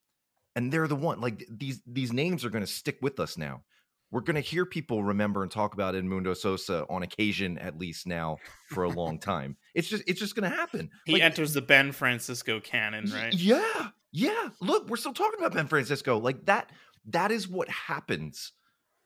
And 0.55 0.71
they're 0.71 0.87
the 0.87 0.95
one 0.95 1.19
like 1.21 1.45
these 1.49 1.81
these 1.87 2.13
names 2.13 2.45
are 2.45 2.49
going 2.49 2.63
to 2.63 2.71
stick 2.71 2.97
with 3.01 3.19
us 3.19 3.37
now. 3.37 3.63
We're 4.11 4.21
going 4.21 4.35
to 4.35 4.41
hear 4.41 4.65
people 4.67 5.03
remember 5.03 5.41
and 5.41 5.51
talk 5.51 5.73
about 5.73 5.95
Edmundo 5.95 6.37
Sosa 6.37 6.85
on 6.87 7.01
occasion, 7.01 7.57
at 7.57 7.79
least 7.79 8.05
now 8.05 8.37
for 8.69 8.83
a 8.83 8.89
long 8.89 9.17
time. 9.19 9.57
It's 9.73 9.87
just 9.87 10.03
it's 10.05 10.19
just 10.19 10.35
going 10.35 10.49
to 10.49 10.55
happen. 10.55 10.91
He 11.05 11.13
like, 11.13 11.23
enters 11.23 11.53
the 11.53 11.63
Ben 11.63 11.91
Francisco 11.91 12.59
canon, 12.59 13.09
right? 13.11 13.33
Yeah, 13.33 13.89
yeah. 14.11 14.49
Look, 14.61 14.87
we're 14.87 14.97
still 14.97 15.13
talking 15.13 15.39
about 15.39 15.53
Ben 15.53 15.67
Francisco. 15.67 16.19
Like 16.19 16.45
that. 16.45 16.71
That 17.07 17.31
is 17.31 17.49
what 17.49 17.67
happens 17.67 18.53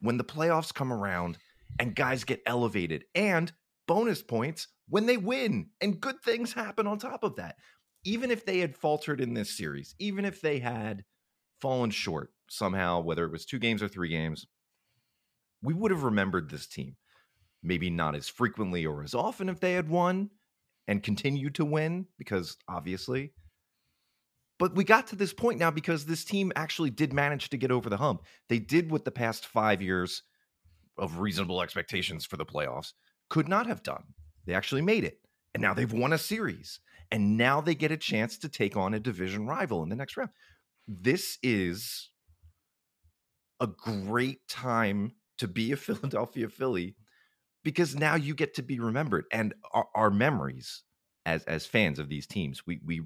when 0.02 0.18
the 0.18 0.24
playoffs 0.24 0.74
come 0.74 0.94
around 0.94 1.40
and 1.80 1.96
guys 1.96 2.24
get 2.24 2.42
elevated 2.46 3.06
and 3.16 3.52
bonus 3.88 4.22
points 4.22 4.68
when 4.90 5.06
they 5.06 5.18
win 5.18 5.70
and 5.82 6.00
good 6.00 6.22
things 6.22 6.54
happen 6.54 6.88
on 6.88 7.00
top 7.00 7.24
of 7.24 7.36
that. 7.38 7.56
Even 8.04 8.32
if 8.32 8.46
they 8.46 8.60
had 8.60 8.76
faltered 8.76 9.20
in 9.20 9.34
this 9.34 9.58
series, 9.58 9.96
even 10.00 10.26
if 10.26 10.42
they 10.42 10.60
had 10.60 11.04
fallen 11.62 11.92
short 11.92 12.32
somehow, 12.50 13.02
whether 13.02 13.26
it 13.26 13.32
was 13.32 13.46
two 13.46 13.60
games 13.60 13.84
or 13.84 13.88
three 13.88 14.10
games, 14.10 14.48
we 15.62 15.74
would 15.74 15.92
have 15.92 16.04
remembered 16.04 16.50
this 16.50 16.68
team. 16.68 16.96
Maybe 17.64 17.90
not 17.90 18.16
as 18.16 18.30
frequently 18.30 18.86
or 18.86 19.04
as 19.04 19.14
often 19.14 19.50
if 19.50 19.60
they 19.60 19.74
had 19.74 19.90
won 19.90 20.30
and 20.88 21.04
continued 21.04 21.56
to 21.56 21.66
win, 21.66 22.06
because 22.18 22.58
obviously. 22.68 23.34
But 24.60 24.76
we 24.76 24.84
got 24.84 25.08
to 25.08 25.16
this 25.16 25.34
point 25.34 25.60
now 25.60 25.72
because 25.72 26.06
this 26.06 26.24
team 26.24 26.52
actually 26.56 26.90
did 26.90 27.14
manage 27.14 27.50
to 27.50 27.58
get 27.58 27.72
over 27.72 27.90
the 27.90 27.98
hump. 27.98 28.24
They 28.50 28.60
did 28.60 28.90
what 28.90 29.06
the 29.06 29.12
past 29.12 29.46
five 29.46 29.82
years 29.82 30.24
of 30.98 31.20
reasonable 31.20 31.62
expectations 31.62 32.26
for 32.26 32.38
the 32.38 32.46
playoffs 32.46 32.94
could 33.30 33.48
not 33.48 33.68
have 33.68 33.84
done. 33.84 34.04
They 34.46 34.54
actually 34.54 34.82
made 34.82 35.04
it. 35.04 35.20
And 35.54 35.62
now 35.62 35.74
they've 35.74 35.92
won 35.92 36.14
a 36.14 36.18
series. 36.18 36.80
And 37.12 37.38
now 37.38 37.62
they 37.62 37.76
get 37.76 37.92
a 37.92 37.98
chance 37.98 38.38
to 38.40 38.50
take 38.50 38.76
on 38.76 38.94
a 38.94 39.00
division 39.00 39.46
rival 39.46 39.84
in 39.84 39.90
the 39.90 39.96
next 39.96 40.18
round. 40.18 40.32
This 40.88 41.38
is 41.44 42.10
a 43.60 43.68
great 43.68 44.48
time 44.48 45.12
to 45.40 45.48
be 45.48 45.72
a 45.72 45.78
Philadelphia 45.78 46.50
Philly 46.50 46.96
because 47.64 47.96
now 47.96 48.16
you 48.16 48.34
get 48.34 48.54
to 48.56 48.64
be 48.64 48.80
remembered 48.80 49.26
and 49.32 49.54
our, 49.74 49.88
our, 49.96 50.10
memories 50.10 50.84
as 51.26 51.44
as 51.46 51.66
fans 51.66 52.00
of 52.00 52.08
these 52.08 52.26
teams 52.26 52.66
we 52.66 52.80
we 52.86 53.02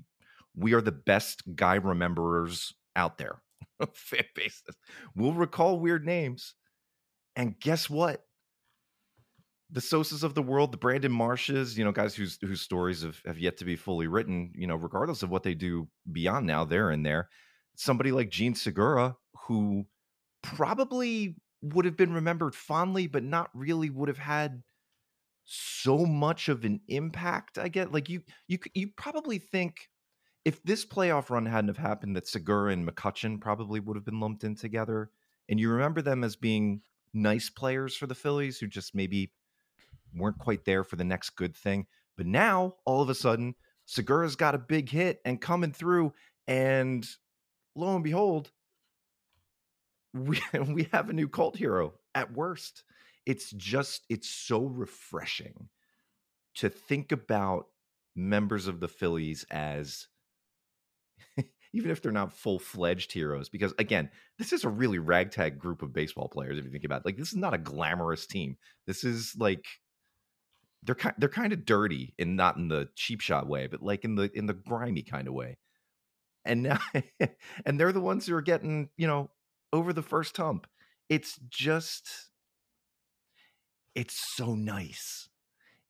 we 0.55 0.73
are 0.73 0.81
the 0.81 0.91
best 0.91 1.41
guy 1.55 1.79
rememberers 1.79 2.73
out 2.95 3.17
there 3.17 3.41
fan 3.93 4.25
bases 4.35 4.75
we'll 5.15 5.33
recall 5.33 5.79
weird 5.79 6.05
names 6.05 6.53
and 7.35 7.59
guess 7.59 7.89
what 7.89 8.25
the 9.71 9.79
Sosas 9.79 10.23
of 10.23 10.35
the 10.35 10.41
world, 10.41 10.73
the 10.73 10.77
Brandon 10.77 11.11
Marshes, 11.11 11.77
you 11.77 11.85
know, 11.85 11.93
guys 11.93 12.13
whose 12.13 12.37
whose 12.41 12.61
stories 12.61 13.03
have, 13.03 13.21
have 13.25 13.39
yet 13.39 13.57
to 13.57 13.65
be 13.65 13.77
fully 13.77 14.05
written, 14.07 14.51
you 14.53 14.67
know, 14.67 14.75
regardless 14.75 15.23
of 15.23 15.29
what 15.29 15.43
they 15.43 15.53
do 15.53 15.87
beyond 16.11 16.45
now, 16.45 16.65
they're 16.65 16.91
in 16.91 17.03
there. 17.03 17.29
Somebody 17.75 18.11
like 18.11 18.29
Jean 18.29 18.53
Segura, 18.55 19.15
who 19.47 19.85
probably 20.41 21.35
would 21.61 21.85
have 21.85 21.97
been 21.97 22.13
remembered 22.13 22.55
fondly, 22.55 23.07
but 23.07 23.23
not 23.23 23.49
really 23.53 23.89
would 23.89 24.07
have 24.07 24.17
had 24.17 24.63
so 25.43 26.05
much 26.05 26.49
of 26.49 26.63
an 26.63 26.81
impact. 26.87 27.57
I 27.57 27.67
get 27.67 27.91
like 27.91 28.09
you 28.09 28.21
you 28.47 28.59
you 28.73 28.89
probably 28.95 29.37
think 29.37 29.89
if 30.45 30.61
this 30.63 30.85
playoff 30.85 31.29
run 31.29 31.45
hadn't 31.45 31.67
have 31.67 31.77
happened, 31.77 32.15
that 32.15 32.27
Segura 32.27 32.71
and 32.71 32.87
McCutchen 32.87 33.39
probably 33.39 33.79
would 33.79 33.95
have 33.95 34.05
been 34.05 34.19
lumped 34.19 34.43
in 34.43 34.55
together, 34.55 35.11
and 35.49 35.59
you 35.59 35.69
remember 35.69 36.01
them 36.01 36.23
as 36.23 36.35
being 36.35 36.81
nice 37.13 37.49
players 37.49 37.95
for 37.95 38.07
the 38.07 38.15
Phillies 38.15 38.59
who 38.59 38.67
just 38.67 38.95
maybe 38.95 39.31
weren't 40.15 40.39
quite 40.39 40.65
there 40.65 40.83
for 40.83 40.95
the 40.95 41.03
next 41.03 41.31
good 41.31 41.55
thing. 41.55 41.85
But 42.17 42.25
now 42.25 42.75
all 42.85 43.01
of 43.01 43.09
a 43.09 43.15
sudden, 43.15 43.55
Segura's 43.85 44.35
got 44.35 44.55
a 44.55 44.59
big 44.59 44.89
hit 44.89 45.19
and 45.25 45.41
coming 45.41 45.73
through, 45.73 46.13
and 46.47 47.07
lo 47.75 47.95
and 47.95 48.03
behold, 48.03 48.51
we 50.13 50.41
we 50.67 50.87
have 50.91 51.09
a 51.09 51.13
new 51.13 51.27
cult 51.27 51.57
hero 51.57 51.93
at 52.15 52.33
worst. 52.33 52.83
It's 53.25 53.51
just 53.51 54.05
it's 54.09 54.29
so 54.29 54.65
refreshing 54.65 55.69
to 56.55 56.69
think 56.69 57.11
about 57.11 57.67
members 58.15 58.67
of 58.67 58.79
the 58.79 58.87
Phillies 58.87 59.45
as 59.51 60.07
even 61.73 61.91
if 61.91 62.01
they're 62.01 62.11
not 62.11 62.33
full-fledged 62.33 63.13
heroes 63.13 63.47
because 63.47 63.73
again 63.79 64.09
this 64.37 64.51
is 64.51 64.65
a 64.65 64.69
really 64.69 64.99
ragtag 64.99 65.57
group 65.57 65.81
of 65.81 65.93
baseball 65.93 66.27
players 66.27 66.57
if 66.57 66.65
you 66.65 66.71
think 66.71 66.83
about 66.83 67.01
it. 67.01 67.05
Like 67.05 67.17
this 67.17 67.29
is 67.29 67.37
not 67.37 67.53
a 67.53 67.59
glamorous 67.59 68.25
team. 68.25 68.57
This 68.87 69.03
is 69.03 69.35
like 69.37 69.65
they're 70.83 70.95
kind 70.95 71.15
they're 71.17 71.29
kind 71.29 71.53
of 71.53 71.65
dirty 71.65 72.13
and 72.17 72.35
not 72.35 72.57
in 72.57 72.67
the 72.67 72.89
cheap 72.95 73.21
shot 73.21 73.47
way 73.47 73.67
but 73.67 73.81
like 73.81 74.03
in 74.03 74.15
the 74.15 74.31
in 74.33 74.47
the 74.47 74.53
grimy 74.53 75.03
kind 75.03 75.27
of 75.27 75.33
way 75.33 75.57
and 76.45 76.63
now 76.63 76.79
and 77.65 77.79
they're 77.79 77.91
the 77.91 78.01
ones 78.01 78.25
who 78.25 78.35
are 78.35 78.41
getting 78.41 78.89
you 78.97 79.07
know 79.07 79.29
over 79.73 79.93
the 79.93 80.01
first 80.01 80.35
hump. 80.37 80.67
It's 81.09 81.39
just, 81.49 82.09
it's 83.95 84.15
so 84.35 84.55
nice. 84.55 85.29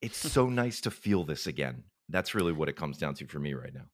It's 0.01 0.17
so 0.31 0.50
nice 0.50 0.81
to 0.81 0.91
feel 0.91 1.24
this 1.24 1.48
again. 1.48 1.84
That's 2.10 2.34
really 2.36 2.53
what 2.53 2.70
it 2.70 2.75
comes 2.75 2.98
down 2.98 3.13
to 3.15 3.27
for 3.27 3.39
me 3.39 3.53
right 3.53 3.74
now. 3.74 3.86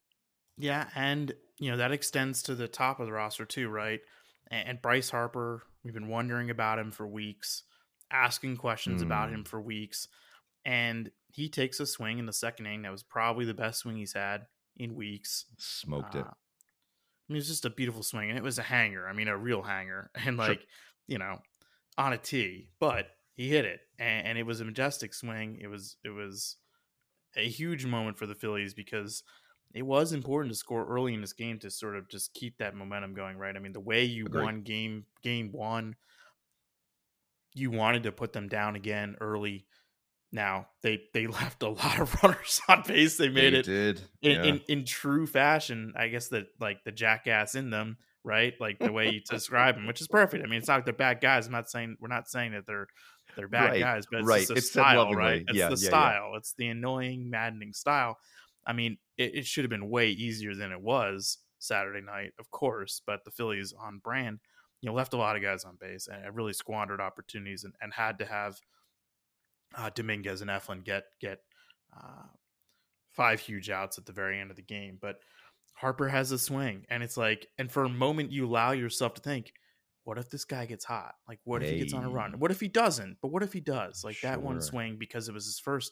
Yeah, 0.57 0.87
and 0.95 1.33
you 1.59 1.71
know 1.71 1.77
that 1.77 1.91
extends 1.91 2.41
to 2.43 2.55
the 2.55 2.67
top 2.67 2.99
of 2.99 3.05
the 3.05 3.11
roster 3.11 3.45
too, 3.45 3.69
right? 3.69 3.99
And, 4.49 4.81
Bryce 4.81 5.09
Harper, 5.09 5.63
we've 5.83 5.93
been 5.93 6.07
wondering 6.07 6.49
about 6.49 6.79
him 6.79 6.91
for 6.91 7.05
weeks, 7.05 7.63
asking 8.09 8.55
questions 8.55 9.01
mm. 9.01 9.05
about 9.05 9.29
him 9.29 9.43
mm. 9.43 9.47
for 9.47 9.61
weeks, 9.61 10.07
and 10.63 11.11
he 11.27 11.49
takes 11.49 11.79
a 11.81 11.85
swing 11.85 12.17
in 12.17 12.25
the 12.25 12.33
second 12.33 12.65
inning 12.65 12.83
that 12.83 12.91
was 12.91 13.03
probably 13.03 13.45
the 13.45 13.53
best 13.53 13.79
swing 13.79 13.97
he's 13.97 14.13
had 14.13 14.47
in 14.77 14.95
weeks. 14.95 15.45
Smoked 15.57 16.15
uh, 16.15 16.19
it. 16.19 16.25
I 17.27 17.33
mean, 17.33 17.37
it 17.37 17.41
was 17.41 17.47
just 17.47 17.65
a 17.65 17.69
beautiful 17.69 18.03
swing, 18.03 18.29
and 18.29 18.37
it 18.37 18.43
was 18.43 18.57
a 18.57 18.63
hanger. 18.63 19.07
I 19.07 19.13
mean, 19.13 19.27
a 19.27 19.37
real 19.37 19.61
hanger, 19.61 20.09
and 20.25 20.37
like 20.37 20.59
sure. 20.59 20.67
you 21.07 21.17
know, 21.17 21.39
on 21.97 22.13
a 22.13 22.17
tee. 22.17 22.69
But 22.79 23.07
he 23.33 23.49
hit 23.49 23.65
it, 23.65 23.81
and, 23.99 24.27
and, 24.27 24.37
it 24.37 24.45
was 24.45 24.61
a 24.61 24.65
majestic 24.65 25.13
swing. 25.13 25.57
It 25.61 25.67
was 25.67 25.97
it 26.03 26.09
was 26.09 26.57
a 27.35 27.47
huge 27.47 27.85
moment 27.85 28.17
for 28.17 28.25
the 28.25 28.35
Phillies 28.35 28.73
because 28.73 29.23
it 29.73 29.83
was 29.83 30.13
important 30.13 30.53
to 30.53 30.57
score 30.57 30.87
early 30.87 31.13
in 31.13 31.21
this 31.21 31.33
game 31.33 31.59
to 31.59 31.69
sort 31.69 31.97
of 31.97 32.09
just 32.09 32.33
keep 32.33 32.57
that 32.57 32.75
momentum 32.75 33.13
going. 33.13 33.37
Right? 33.37 33.55
I 33.55 33.59
mean, 33.59 33.73
the 33.73 33.79
way 33.79 34.05
you 34.05 34.25
Agreed. 34.25 34.43
won 34.43 34.61
game 34.61 35.05
game 35.21 35.51
one, 35.51 35.95
you 37.53 37.71
wanted 37.71 38.03
to 38.03 38.11
put 38.11 38.31
them 38.31 38.47
down 38.47 38.75
again 38.75 39.17
early 39.19 39.65
now 40.31 40.67
they 40.81 41.01
they 41.13 41.27
left 41.27 41.63
a 41.63 41.69
lot 41.69 41.99
of 41.99 42.23
runners 42.23 42.61
on 42.67 42.83
base. 42.85 43.17
They 43.17 43.29
made 43.29 43.53
they 43.53 43.59
it 43.59 43.65
did. 43.65 44.01
In, 44.21 44.31
yeah. 44.31 44.43
in, 44.43 44.61
in 44.67 44.85
true 44.85 45.27
fashion. 45.27 45.93
I 45.97 46.07
guess 46.07 46.29
that 46.29 46.47
like 46.59 46.83
the 46.83 46.91
jackass 46.91 47.55
in 47.55 47.69
them, 47.69 47.97
right? 48.23 48.53
Like 48.59 48.79
the 48.79 48.91
way 48.91 49.09
you 49.09 49.21
describe 49.29 49.75
them, 49.75 49.87
which 49.87 50.01
is 50.01 50.07
perfect. 50.07 50.43
I 50.43 50.49
mean, 50.49 50.59
it's 50.59 50.67
not 50.67 50.75
like 50.75 50.85
they're 50.85 50.93
bad 50.93 51.21
guys. 51.21 51.45
I'm 51.45 51.53
not 51.53 51.69
saying 51.69 51.97
we're 51.99 52.07
not 52.07 52.29
saying 52.29 52.53
that 52.53 52.65
they're 52.65 52.87
they're 53.35 53.47
bad 53.47 53.71
right. 53.71 53.79
guys, 53.79 54.05
but 54.09 54.19
it's 54.19 54.27
right. 54.27 54.47
the 54.47 54.55
it's 54.55 54.69
style, 54.69 55.13
right? 55.13 55.43
It's 55.47 55.57
yeah, 55.57 55.69
the 55.69 55.79
yeah, 55.79 55.87
style. 55.87 56.33
It's 56.35 56.53
the 56.57 56.67
annoying, 56.67 57.29
maddening 57.29 57.73
style. 57.73 58.17
I 58.65 58.73
mean, 58.73 58.97
it, 59.17 59.35
it 59.35 59.45
should 59.45 59.63
have 59.63 59.69
been 59.69 59.89
way 59.89 60.09
easier 60.09 60.55
than 60.55 60.71
it 60.71 60.81
was 60.81 61.37
Saturday 61.59 62.01
night, 62.01 62.33
of 62.39 62.51
course, 62.51 63.01
but 63.05 63.23
the 63.23 63.31
Phillies 63.31 63.73
on 63.79 63.99
brand, 64.03 64.39
you 64.81 64.89
know, 64.89 64.95
left 64.95 65.13
a 65.13 65.17
lot 65.17 65.37
of 65.37 65.41
guys 65.41 65.63
on 65.63 65.77
base 65.79 66.07
and 66.07 66.35
really 66.35 66.51
squandered 66.51 66.99
opportunities 66.99 67.63
and, 67.63 67.73
and 67.79 67.93
had 67.93 68.19
to 68.19 68.25
have– 68.25 68.57
uh, 69.75 69.89
Dominguez 69.93 70.41
and 70.41 70.49
Eflin 70.49 70.83
get 70.83 71.05
get 71.19 71.39
uh, 71.95 72.27
five 73.11 73.39
huge 73.39 73.69
outs 73.69 73.97
at 73.97 74.05
the 74.05 74.13
very 74.13 74.39
end 74.39 74.49
of 74.51 74.55
the 74.55 74.63
game. 74.63 74.97
But 75.01 75.17
Harper 75.73 76.07
has 76.07 76.31
a 76.31 76.39
swing, 76.39 76.85
and 76.89 77.03
it's 77.03 77.17
like, 77.17 77.47
and 77.57 77.71
for 77.71 77.83
a 77.83 77.89
moment, 77.89 78.31
you 78.31 78.45
allow 78.45 78.71
yourself 78.71 79.13
to 79.15 79.21
think, 79.21 79.53
what 80.03 80.17
if 80.17 80.29
this 80.29 80.45
guy 80.45 80.65
gets 80.65 80.85
hot? 80.85 81.15
Like, 81.27 81.39
what 81.43 81.61
hey. 81.61 81.67
if 81.67 81.73
he 81.73 81.79
gets 81.79 81.93
on 81.93 82.05
a 82.05 82.09
run? 82.09 82.39
What 82.39 82.51
if 82.51 82.59
he 82.59 82.69
doesn't? 82.69 83.17
But 83.21 83.29
what 83.29 83.43
if 83.43 83.51
he 83.51 83.59
does? 83.59 84.03
Like 84.03 84.15
sure. 84.15 84.29
that 84.29 84.41
one 84.41 84.61
swing 84.61 84.95
because 84.97 85.27
it 85.27 85.33
was 85.33 85.45
his 85.45 85.59
first 85.59 85.91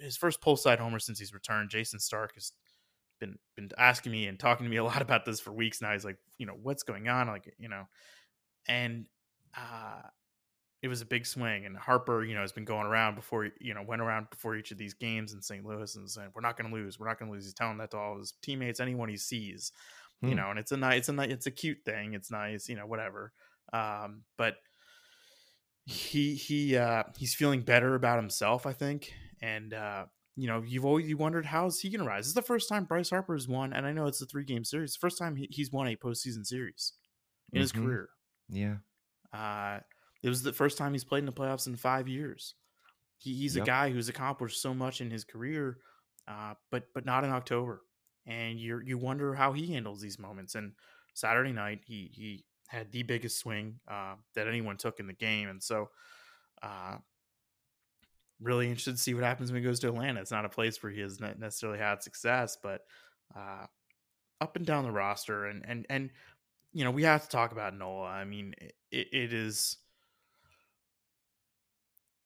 his 0.00 0.16
first 0.16 0.40
pull 0.40 0.56
side 0.56 0.78
homer 0.78 0.98
since 0.98 1.18
he's 1.18 1.34
returned. 1.34 1.70
Jayson 1.70 2.00
Stark 2.00 2.34
has 2.34 2.52
been 3.20 3.36
been 3.56 3.68
asking 3.76 4.12
me 4.12 4.26
and 4.26 4.38
talking 4.38 4.64
to 4.64 4.70
me 4.70 4.78
a 4.78 4.84
lot 4.84 5.02
about 5.02 5.24
this 5.26 5.38
for 5.38 5.52
weeks 5.52 5.82
now. 5.82 5.92
He's 5.92 6.04
like, 6.04 6.16
you 6.38 6.46
know, 6.46 6.56
what's 6.62 6.82
going 6.82 7.08
on? 7.08 7.26
Like, 7.26 7.52
you 7.58 7.68
know, 7.68 7.84
and 8.66 9.04
uh 9.56 10.00
it 10.84 10.88
was 10.88 11.00
a 11.00 11.06
big 11.06 11.24
swing. 11.24 11.64
And 11.64 11.78
Harper, 11.78 12.22
you 12.22 12.34
know, 12.34 12.42
has 12.42 12.52
been 12.52 12.66
going 12.66 12.86
around 12.86 13.14
before, 13.14 13.48
you 13.58 13.72
know, 13.72 13.82
went 13.82 14.02
around 14.02 14.28
before 14.28 14.54
each 14.54 14.70
of 14.70 14.76
these 14.76 14.92
games 14.92 15.32
in 15.32 15.40
St. 15.40 15.64
Louis 15.64 15.96
and 15.96 16.10
saying, 16.10 16.28
"We're 16.34 16.42
not 16.42 16.58
going 16.58 16.70
to 16.70 16.76
lose. 16.76 17.00
We're 17.00 17.08
not 17.08 17.18
going 17.18 17.30
to 17.30 17.34
lose." 17.34 17.46
He's 17.46 17.54
telling 17.54 17.78
that 17.78 17.92
to 17.92 17.96
all 17.96 18.18
his 18.18 18.34
teammates, 18.42 18.80
anyone 18.80 19.08
he 19.08 19.16
sees, 19.16 19.72
hmm. 20.20 20.28
you 20.28 20.34
know. 20.34 20.50
And 20.50 20.58
it's 20.58 20.72
a 20.72 20.76
nice, 20.76 20.98
it's 20.98 21.08
a 21.08 21.14
nice, 21.14 21.30
it's 21.30 21.46
a 21.46 21.50
cute 21.50 21.78
thing. 21.86 22.12
It's 22.12 22.30
nice, 22.30 22.68
you 22.68 22.76
know, 22.76 22.86
whatever. 22.86 23.32
Um, 23.72 24.24
but 24.36 24.56
he 25.86 26.34
he 26.34 26.76
uh, 26.76 27.04
he's 27.16 27.34
feeling 27.34 27.62
better 27.62 27.94
about 27.94 28.18
himself, 28.18 28.66
I 28.66 28.74
think. 28.74 29.10
And 29.40 29.72
uh, 29.72 30.04
you 30.36 30.48
know, 30.48 30.62
you've 30.66 30.84
always 30.84 31.08
you 31.08 31.16
wondered 31.16 31.46
how 31.46 31.64
is 31.64 31.80
he 31.80 31.88
going 31.88 32.00
to 32.00 32.06
rise. 32.06 32.24
This 32.24 32.28
is 32.28 32.34
the 32.34 32.42
first 32.42 32.68
time 32.68 32.84
Bryce 32.84 33.08
Harper 33.08 33.32
has 33.32 33.48
won, 33.48 33.72
and 33.72 33.86
I 33.86 33.92
know 33.92 34.06
it's 34.06 34.20
a 34.20 34.26
three 34.26 34.44
game 34.44 34.64
series. 34.64 34.92
The 34.92 35.00
first 35.00 35.16
time 35.16 35.36
he, 35.36 35.48
he's 35.50 35.72
won 35.72 35.86
a 35.88 35.96
postseason 35.96 36.44
series 36.44 36.92
in 37.54 37.56
mm-hmm. 37.56 37.60
his 37.62 37.72
career. 37.72 38.10
Yeah. 38.50 38.74
Uh, 39.32 39.80
it 40.24 40.28
was 40.30 40.42
the 40.42 40.54
first 40.54 40.78
time 40.78 40.92
he's 40.92 41.04
played 41.04 41.20
in 41.20 41.26
the 41.26 41.32
playoffs 41.32 41.66
in 41.66 41.76
five 41.76 42.08
years. 42.08 42.54
He, 43.18 43.34
he's 43.34 43.56
yep. 43.56 43.64
a 43.64 43.66
guy 43.66 43.90
who's 43.90 44.08
accomplished 44.08 44.60
so 44.60 44.72
much 44.72 45.02
in 45.02 45.10
his 45.10 45.22
career, 45.22 45.78
uh, 46.26 46.54
but 46.70 46.84
but 46.94 47.04
not 47.04 47.24
in 47.24 47.30
October. 47.30 47.82
And 48.26 48.58
you 48.58 48.80
you 48.82 48.96
wonder 48.96 49.34
how 49.34 49.52
he 49.52 49.72
handles 49.72 50.00
these 50.00 50.18
moments. 50.18 50.54
And 50.54 50.72
Saturday 51.12 51.52
night, 51.52 51.80
he 51.84 52.10
he 52.12 52.44
had 52.68 52.90
the 52.90 53.02
biggest 53.02 53.38
swing 53.38 53.80
uh, 53.86 54.14
that 54.34 54.48
anyone 54.48 54.78
took 54.78 54.98
in 54.98 55.06
the 55.06 55.12
game, 55.12 55.50
and 55.50 55.62
so 55.62 55.90
uh, 56.62 56.96
really 58.40 58.66
interested 58.66 58.92
to 58.92 59.02
see 59.02 59.12
what 59.12 59.24
happens 59.24 59.52
when 59.52 59.60
he 59.60 59.66
goes 59.66 59.78
to 59.80 59.88
Atlanta. 59.88 60.20
It's 60.20 60.30
not 60.30 60.46
a 60.46 60.48
place 60.48 60.82
where 60.82 60.90
he 60.90 61.02
has 61.02 61.20
necessarily 61.20 61.78
had 61.78 62.02
success, 62.02 62.56
but 62.62 62.80
uh, 63.36 63.66
up 64.40 64.56
and 64.56 64.64
down 64.64 64.84
the 64.84 64.90
roster, 64.90 65.44
and 65.44 65.64
and 65.68 65.86
and 65.90 66.10
you 66.72 66.84
know 66.84 66.90
we 66.90 67.02
have 67.02 67.24
to 67.24 67.28
talk 67.28 67.52
about 67.52 67.76
Nola. 67.76 68.06
I 68.06 68.24
mean, 68.24 68.54
it, 68.90 69.08
it 69.12 69.32
is. 69.34 69.76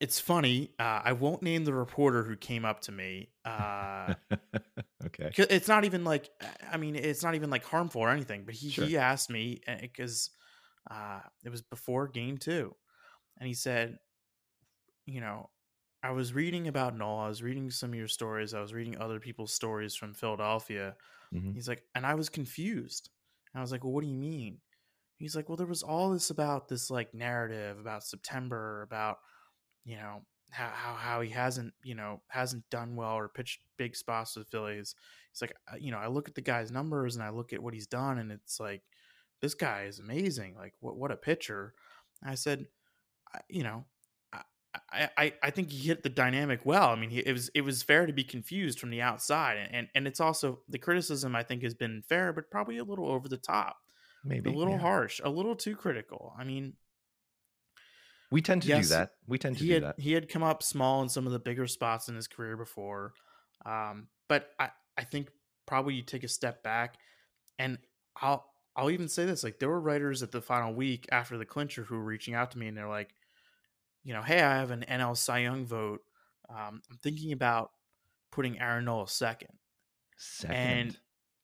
It's 0.00 0.21
funny. 0.21 0.71
Uh, 0.78 1.00
I 1.05 1.12
won't 1.12 1.43
name 1.43 1.64
the 1.64 1.75
reporter 1.75 2.23
who 2.23 2.37
came 2.37 2.64
up 2.64 2.81
to 2.83 2.93
me. 2.93 3.31
Uh, 3.45 4.14
okay. 5.07 5.31
It's 5.37 5.67
not 5.67 5.85
even 5.85 6.05
like, 6.05 6.31
I 6.71 6.76
mean, 6.76 6.95
it's 6.95 7.23
not 7.25 7.35
even 7.35 7.50
like 7.50 7.64
harmful 7.64 8.02
or 8.02 8.11
anything. 8.11 8.45
But 8.45 8.55
he, 8.55 8.71
Sure. 8.71 8.87
he 8.87 8.97
asked 8.97 9.28
me 9.28 9.61
because 9.81 10.31
uh, 10.90 11.21
it 11.45 11.49
was 11.50 11.62
before 11.62 12.07
game 12.09 12.38
two, 12.38 12.76
and 13.38 13.49
he 13.49 13.55
said, 13.55 13.99
you 15.07 15.21
know, 15.21 15.50
I 16.02 16.11
was 16.12 16.33
reading 16.33 16.69
about 16.69 16.97
Noel. 16.97 17.19
I 17.19 17.28
was 17.28 17.43
reading 17.43 17.71
some 17.71 17.90
of 17.90 17.97
your 17.99 18.09
stories. 18.09 18.55
I 18.55 18.61
was 18.61 18.73
reading 18.73 18.99
other 18.99 19.19
people's 19.19 19.52
stories 19.52 19.95
from 19.97 20.14
Philadelphia. 20.14 20.97
Mhm. 21.35 21.55
He's 21.55 21.69
like, 21.69 21.83
and 21.95 22.07
I 22.07 22.14
was 22.14 22.28
confused. 22.28 23.11
And 23.52 23.61
I 23.61 23.62
was 23.62 23.73
like, 23.73 23.83
well, 23.83 23.93
what 23.93 24.02
do 24.05 24.09
you 24.11 24.17
mean? 24.17 24.61
He's 25.17 25.35
like, 25.35 25.49
well, 25.49 25.57
there 25.57 25.67
was 25.67 25.83
all 25.83 26.11
this 26.11 26.31
about 26.31 26.69
this 26.69 26.90
like 26.90 27.14
narrative 27.14 27.78
about 27.81 28.05
September, 28.05 28.83
about 28.83 29.19
you 29.88 29.97
know 29.97 30.23
how 30.50 30.71
how, 30.73 30.95
how 30.95 31.21
he 31.21 31.30
hasn't 31.30 31.73
you 31.83 31.95
know 31.95 32.21
hasn't 32.28 32.68
done 32.71 32.95
well 32.97 33.14
or 33.14 33.28
pitched 33.28 33.61
big 33.76 33.97
spots 33.97 34.37
with 34.37 34.47
the 34.47 34.50
Phillies. 34.50 34.95
He's 35.33 35.40
like, 35.40 35.54
you 35.80 35.90
know, 35.90 35.99
I 35.99 36.09
look 36.09 36.28
at 36.28 36.35
the 36.35 36.40
guy's 36.40 36.71
numbers 36.71 37.16
and 37.16 37.25
I 37.25 37.30
look 37.30 37.52
at 37.52 37.62
what 37.62 37.75
he's 37.75 37.87
done, 37.87 38.18
and 38.18 38.30
it's 38.33 38.61
like, 38.61 38.83
this 39.40 39.54
guy 39.54 39.85
is 39.85 39.99
amazing. 39.99 40.54
Like, 40.57 40.75
what 40.80 40.97
what 40.97 41.11
a 41.11 41.16
pitcher. 41.16 41.75
And 42.23 42.30
I 42.30 42.35
said, 42.35 42.66
I, 43.33 43.40
you 43.49 43.62
know, 43.62 43.85
I, 44.33 44.42
I 44.92 45.09
I 45.16 45.33
I 45.45 45.50
think 45.50 45.71
he 45.71 45.87
hit 45.87 46.02
the 46.02 46.09
dynamic 46.09 46.61
well. 46.64 46.88
I 46.88 46.97
mean, 46.97 47.11
he, 47.11 47.21
it 47.21 47.33
was 47.33 47.50
it 47.54 47.62
was 47.62 47.83
fair 47.83 48.07
to 48.07 48.12
be 48.12 48.25
confused 48.25 48.78
from 48.78 48.90
the 48.90 49.02
outside, 49.02 49.57
and, 49.57 49.75
and 49.75 49.88
and 49.95 50.07
it's 50.07 50.21
also 50.21 50.61
the 50.68 50.78
criticism 50.78 51.35
I 51.35 51.42
think 51.42 51.62
has 51.62 51.75
been 51.75 52.02
fair, 52.09 52.33
but 52.33 52.50
probably 52.50 52.78
a 52.78 52.85
little 52.85 53.09
over 53.09 53.28
the 53.28 53.38
top, 53.38 53.76
Maybe 54.25 54.50
a 54.50 54.52
little 54.52 54.75
yeah. 54.75 54.80
harsh, 54.80 55.21
a 55.23 55.30
little 55.30 55.57
too 55.57 55.76
critical. 55.76 56.35
I 56.38 56.45
mean, 56.45 56.75
We 58.30 58.42
tend 58.42 58.62
to 58.62 58.68
Yes, 58.68 58.88
do 58.88 58.94
that. 58.94 59.11
We 59.26 59.38
tend 59.38 59.56
to 59.58 59.64
he 59.64 59.68
do 59.68 59.75
had 59.75 59.82
that. 59.82 59.99
he 59.99 60.12
had 60.12 60.28
come 60.28 60.42
up 60.42 60.62
small 60.62 61.02
in 61.02 61.08
some 61.08 61.26
of 61.26 61.32
the 61.32 61.38
bigger 61.38 61.66
spots 61.66 62.08
in 62.08 62.14
his 62.14 62.28
career 62.28 62.56
before, 62.56 63.14
um, 63.64 64.08
but 64.28 64.50
I 64.58 64.70
I 64.97 65.04
think 65.04 65.30
probably 65.66 65.94
you 65.94 66.02
take 66.02 66.25
a 66.25 66.28
step 66.28 66.62
back, 66.62 66.97
and 67.58 67.78
I'll 68.20 68.44
I'll 68.76 68.90
even 68.90 69.08
say 69.08 69.25
this 69.25 69.42
like 69.42 69.58
there 69.58 69.68
were 69.68 69.80
writers 69.80 70.23
at 70.23 70.30
the 70.32 70.40
final 70.42 70.75
week 70.75 71.06
after 71.11 71.38
the 71.38 71.47
clincher 71.47 71.85
who 71.85 71.97
were 71.97 72.04
reaching 72.04 72.35
out 72.35 72.50
to 72.52 72.58
me 72.58 72.68
and 72.68 72.76
they're 72.76 72.88
like, 72.88 73.14
you 74.04 74.12
know, 74.12 74.23
hey, 74.23 74.40
I 74.42 74.56
have 74.58 74.70
an 74.70 74.85
NL 74.88 75.16
Cy 75.16 75.38
Young 75.38 75.66
vote. 75.66 76.00
Um, 76.49 76.82
I'm 76.90 76.97
thinking 77.02 77.32
about 77.32 77.73
putting 78.30 78.61
Aaron 78.61 78.85
Nola 78.85 79.08
second. 79.08 79.50
Second. 80.16 80.99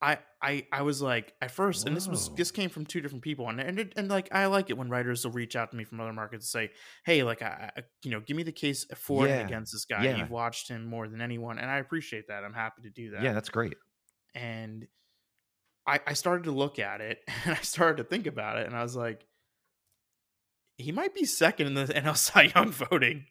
I, 0.04 0.18
I 0.42 0.66
I 0.70 0.82
was 0.82 1.00
like 1.00 1.32
at 1.40 1.50
first, 1.50 1.86
and 1.86 1.96
this 1.96 2.06
was 2.06 2.28
this 2.34 2.50
came 2.50 2.68
from 2.68 2.84
two 2.84 3.00
different 3.00 3.24
people, 3.24 3.48
and 3.48 3.58
and, 3.58 3.78
it, 3.78 3.94
and 3.96 4.08
like 4.08 4.28
I 4.34 4.44
like 4.46 4.68
it 4.68 4.76
when 4.76 4.90
writers 4.90 5.24
will 5.24 5.32
reach 5.32 5.56
out 5.56 5.70
to 5.70 5.76
me 5.76 5.84
from 5.84 5.98
other 5.98 6.12
markets 6.12 6.54
and 6.54 6.62
say, 6.68 6.74
hey, 7.06 7.22
like 7.22 7.40
I, 7.40 7.70
I 7.74 7.82
you 8.02 8.10
know, 8.10 8.20
give 8.20 8.36
me 8.36 8.42
the 8.42 8.52
case 8.52 8.84
for 8.94 9.26
Yeah, 9.26 9.36
and 9.36 9.48
against 9.48 9.72
this 9.72 9.86
guy. 9.86 10.04
yeah. 10.04 10.16
You've 10.16 10.30
watched 10.30 10.68
him 10.68 10.84
more 10.84 11.08
than 11.08 11.22
anyone, 11.22 11.58
and 11.58 11.70
I 11.70 11.78
appreciate 11.78 12.28
that. 12.28 12.44
I'm 12.44 12.52
happy 12.52 12.82
to 12.82 12.90
do 12.90 13.12
that. 13.12 13.22
yeah, 13.22 13.32
that's 13.32 13.48
great. 13.48 13.76
and 14.34 14.86
I 15.86 16.00
I 16.06 16.12
started 16.12 16.44
to 16.44 16.52
look 16.52 16.78
at 16.78 17.00
it, 17.00 17.20
and 17.46 17.54
I 17.54 17.62
started 17.62 17.96
to 17.96 18.04
think 18.04 18.26
about 18.26 18.58
it, 18.58 18.66
and 18.66 18.76
I 18.76 18.82
was 18.82 18.94
like, 18.94 19.26
he 20.76 20.92
might 20.92 21.14
be 21.14 21.24
second 21.24 21.68
in 21.68 21.74
the 21.74 21.84
NL 21.94 22.16
Cy 22.16 22.52
Young 22.54 22.70
voting. 22.72 23.24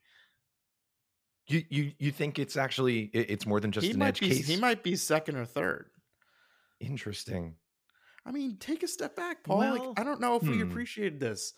You 1.48 1.62
you 1.70 1.92
you 2.00 2.12
think 2.12 2.40
it's 2.40 2.58
actually 2.58 3.12
it's 3.14 3.46
more 3.46 3.60
than 3.60 3.72
just 3.72 3.86
he 3.86 3.94
an 3.94 4.02
edge 4.02 4.22
be 4.22 4.30
case? 4.30 4.48
he 4.48 4.56
might 4.56 4.82
be 4.82 4.96
second 4.96 5.36
or 5.36 5.46
third. 5.46 5.90
Interesting. 6.84 7.56
I 8.26 8.32
mean, 8.32 8.58
take 8.58 8.84
a 8.84 8.88
step 8.88 9.16
back, 9.16 9.44
Paul. 9.44 9.60
Well, 9.60 9.88
like, 9.90 10.00
I 10.00 10.04
don't 10.04 10.22
know 10.22 10.36
if 10.36 10.44
we 10.44 10.58
hmm. 10.58 10.70
appreciated 10.70 11.20
this. 11.20 11.54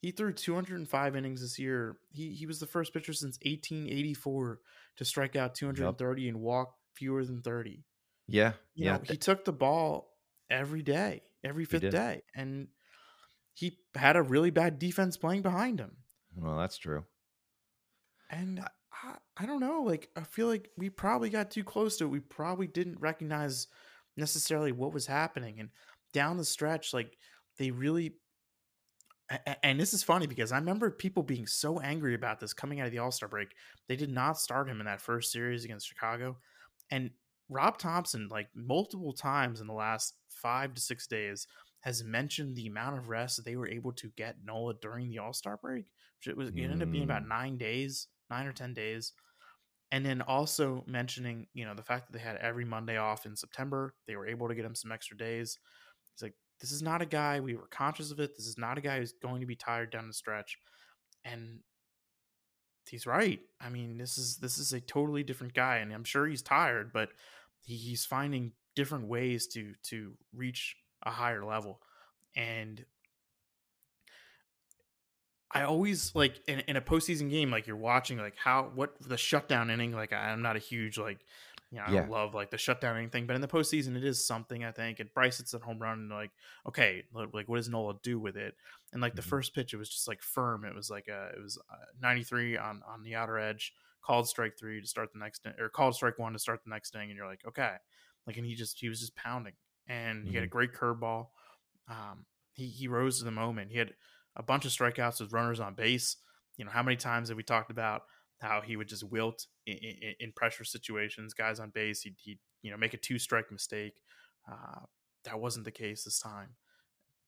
He 0.00 0.10
threw 0.10 0.32
205 0.32 1.16
innings 1.16 1.42
this 1.42 1.58
year. 1.58 1.96
He 2.10 2.30
he 2.30 2.46
was 2.46 2.58
the 2.58 2.66
first 2.66 2.92
pitcher 2.92 3.12
since 3.12 3.38
1884 3.44 4.58
to 4.96 5.04
strike 5.04 5.36
out 5.36 5.54
230 5.54 6.28
and 6.28 6.40
walk 6.40 6.74
fewer 6.94 7.24
than 7.24 7.40
30. 7.40 7.84
Yeah. 8.26 8.52
You 8.74 8.86
yeah. 8.86 8.92
know, 8.96 9.02
he 9.04 9.16
took 9.16 9.44
the 9.44 9.52
ball 9.52 10.08
every 10.50 10.82
day, 10.82 11.22
every 11.44 11.64
fifth 11.64 11.90
day, 11.90 12.22
and 12.34 12.68
he 13.54 13.78
had 13.94 14.16
a 14.16 14.22
really 14.22 14.50
bad 14.50 14.78
defense 14.78 15.16
playing 15.16 15.42
behind 15.42 15.78
him. 15.78 15.96
well, 16.36 16.58
that's 16.58 16.78
true. 16.78 17.04
And 18.30 18.60
I, 19.04 19.16
I 19.36 19.46
don't 19.46 19.60
know. 19.60 19.82
Like, 19.82 20.08
I 20.16 20.22
feel 20.22 20.48
like 20.48 20.70
we 20.76 20.88
probably 20.90 21.30
got 21.30 21.50
too 21.50 21.64
close 21.64 21.96
to 21.98 22.04
it. 22.04 22.08
We 22.08 22.20
probably 22.20 22.66
didn't 22.66 23.00
recognize 23.00 23.68
necessarily 24.16 24.72
what 24.72 24.92
was 24.92 25.06
happening. 25.06 25.60
And 25.60 25.70
down 26.12 26.36
the 26.36 26.44
stretch, 26.44 26.92
like, 26.92 27.16
they 27.58 27.70
really. 27.70 28.14
And 29.62 29.80
this 29.80 29.94
is 29.94 30.02
funny 30.02 30.26
because 30.26 30.52
I 30.52 30.58
remember 30.58 30.90
people 30.90 31.22
being 31.22 31.46
so 31.46 31.80
angry 31.80 32.14
about 32.14 32.38
this 32.38 32.52
coming 32.52 32.80
out 32.80 32.86
of 32.86 32.92
the 32.92 32.98
All 32.98 33.10
Star 33.10 33.28
break. 33.28 33.48
They 33.88 33.96
did 33.96 34.10
not 34.10 34.38
start 34.38 34.68
him 34.68 34.80
in 34.80 34.86
that 34.86 35.00
first 35.00 35.32
series 35.32 35.64
against 35.64 35.88
Chicago. 35.88 36.36
And 36.90 37.10
Rob 37.48 37.78
Thomson, 37.78 38.28
like 38.30 38.48
multiple 38.54 39.14
times 39.14 39.60
in 39.60 39.66
the 39.66 39.72
last 39.72 40.14
five 40.28 40.74
to 40.74 40.80
six 40.80 41.06
days, 41.06 41.46
has 41.80 42.04
mentioned 42.04 42.56
the 42.56 42.66
amount 42.66 42.98
of 42.98 43.08
rest 43.08 43.36
that 43.36 43.44
they 43.44 43.56
were 43.56 43.68
able 43.68 43.92
to 43.92 44.10
get 44.16 44.36
Nola 44.44 44.74
during 44.82 45.08
the 45.08 45.18
All 45.18 45.32
Star 45.32 45.56
break. 45.56 45.86
Which 46.18 46.28
it 46.28 46.36
was 46.36 46.48
it 46.48 46.58
ended 46.58 46.82
up 46.82 46.92
being 46.92 47.04
about 47.04 47.22
mm. 47.22 47.28
nine 47.28 47.56
days, 47.56 48.08
nine 48.30 48.46
or 48.46 48.52
ten 48.52 48.74
days. 48.74 49.12
And 49.92 50.04
then 50.04 50.22
also 50.22 50.82
mentioning, 50.86 51.46
you 51.54 51.64
know, 51.64 51.74
the 51.74 51.82
fact 51.82 52.06
that 52.06 52.18
they 52.18 52.24
had 52.24 52.36
every 52.36 52.64
Monday 52.64 52.96
off 52.96 53.26
in 53.26 53.36
September, 53.36 53.94
they 54.08 54.16
were 54.16 54.26
able 54.26 54.48
to 54.48 54.54
get 54.54 54.64
him 54.64 54.74
some 54.74 54.90
extra 54.90 55.16
days. 55.16 55.58
He's 56.14 56.22
like, 56.22 56.34
this 56.60 56.72
is 56.72 56.82
not 56.82 57.02
a 57.02 57.06
guy, 57.06 57.40
we 57.40 57.54
were 57.54 57.68
conscious 57.70 58.10
of 58.10 58.18
it. 58.18 58.36
This 58.36 58.46
is 58.46 58.56
not 58.58 58.78
a 58.78 58.80
guy 58.80 58.98
who's 58.98 59.12
going 59.12 59.40
to 59.40 59.46
be 59.46 59.54
tired 59.54 59.92
down 59.92 60.08
the 60.08 60.14
stretch. 60.14 60.56
And 61.24 61.60
he's 62.88 63.06
right. 63.06 63.40
I 63.60 63.68
mean, 63.68 63.98
this 63.98 64.18
is 64.18 64.38
this 64.38 64.58
is 64.58 64.72
a 64.72 64.80
totally 64.80 65.22
different 65.22 65.54
guy, 65.54 65.78
and 65.78 65.92
I'm 65.92 66.04
sure 66.04 66.26
he's 66.26 66.42
tired, 66.42 66.92
but 66.92 67.10
he, 67.60 67.76
he's 67.76 68.04
finding 68.04 68.52
different 68.74 69.06
ways 69.06 69.46
to 69.48 69.74
to 69.84 70.14
reach 70.34 70.76
a 71.04 71.10
higher 71.10 71.44
level. 71.44 71.80
And 72.36 72.84
I 75.54 75.62
always 75.64 76.14
like 76.14 76.42
in, 76.48 76.60
in 76.60 76.76
a 76.76 76.80
postseason 76.80 77.28
game, 77.28 77.50
like 77.50 77.66
you're 77.66 77.76
watching 77.76 78.18
like 78.18 78.36
how 78.36 78.70
what 78.74 78.96
the 79.00 79.16
shutdown 79.18 79.70
inning. 79.70 79.92
Like 79.92 80.12
I- 80.12 80.30
I'm 80.30 80.42
not 80.42 80.56
a 80.56 80.58
huge 80.60 80.96
like 80.98 81.26
you 81.70 81.78
know 81.78 81.84
I 81.84 81.90
Yeah. 81.90 82.06
love 82.06 82.34
like 82.34 82.50
the 82.50 82.58
shutdown 82.58 82.96
inning 82.96 83.10
thing, 83.10 83.26
but 83.26 83.34
in 83.36 83.42
the 83.42 83.48
postseason 83.48 83.96
it 83.96 84.04
is 84.04 84.26
something 84.26 84.64
I 84.64 84.72
think. 84.72 84.98
And 85.00 85.12
Bryce 85.12 85.38
hits 85.38 85.50
that 85.52 85.62
home 85.62 85.78
run, 85.78 85.98
and 86.00 86.10
like 86.10 86.32
okay, 86.66 87.04
like 87.12 87.48
what 87.48 87.56
does 87.56 87.68
Nola 87.68 87.98
do 88.02 88.18
with 88.18 88.36
it? 88.36 88.54
And 88.92 89.02
like 89.02 89.14
the 89.14 89.22
Mhm. 89.22 89.22
first 89.22 89.54
pitch, 89.54 89.74
it 89.74 89.78
was 89.78 89.90
just 89.90 90.08
like 90.08 90.22
firm. 90.22 90.64
It 90.64 90.74
was 90.74 90.88
like 90.90 91.08
a 91.08 91.32
it 91.36 91.42
was 91.42 91.58
uh 91.70 91.76
93 92.00 92.56
on 92.56 92.82
on 92.86 93.02
the 93.02 93.14
outer 93.14 93.38
edge, 93.38 93.74
called 94.00 94.28
strike 94.28 94.54
three 94.58 94.80
to 94.80 94.86
start 94.86 95.12
the 95.12 95.18
next 95.18 95.46
or 95.58 95.68
called 95.68 95.94
strike 95.94 96.18
one 96.18 96.32
to 96.32 96.38
start 96.38 96.64
the 96.64 96.70
next 96.70 96.94
inning, 96.94 97.10
and 97.10 97.16
you're 97.16 97.28
like 97.28 97.44
okay, 97.46 97.76
like 98.26 98.36
and 98.38 98.46
he 98.46 98.54
just 98.54 98.80
he 98.80 98.88
was 98.88 99.00
just 99.00 99.16
pounding, 99.16 99.54
and 99.86 100.26
he 100.28 100.34
had 100.34 100.44
a 100.44 100.48
great 100.48 100.72
curveball. 100.72 101.28
Um, 101.88 102.26
he 102.52 102.68
he 102.68 102.88
rose 102.88 103.18
to 103.18 103.24
the 103.24 103.30
moment. 103.30 103.70
He 103.70 103.78
had 103.78 103.94
a 104.36 104.42
bunch 104.42 104.64
of 104.64 104.72
strikeouts 104.72 105.20
with 105.20 105.32
runners 105.32 105.60
on 105.60 105.74
base. 105.74 106.16
You 106.56 106.64
know, 106.64 106.70
how 106.70 106.82
many 106.82 106.96
times 106.96 107.28
have 107.28 107.36
we 107.36 107.42
talked 107.42 107.70
about 107.70 108.02
how 108.40 108.60
he 108.60 108.76
would 108.76 108.88
just 108.88 109.04
wilt 109.04 109.46
in, 109.66 109.76
in, 109.76 110.14
in 110.20 110.32
pressure 110.32 110.64
situations, 110.64 111.34
guys 111.34 111.60
on 111.60 111.70
base? 111.70 112.02
He'd, 112.02 112.16
he'd 112.18 112.38
you 112.62 112.70
know 112.70 112.76
make 112.76 112.94
a 112.94 112.98
two 112.98 113.18
strike 113.18 113.50
mistake. 113.50 113.94
Uh, 114.50 114.80
that 115.24 115.40
wasn't 115.40 115.64
the 115.64 115.70
case 115.70 116.04
this 116.04 116.18
time, 116.18 116.56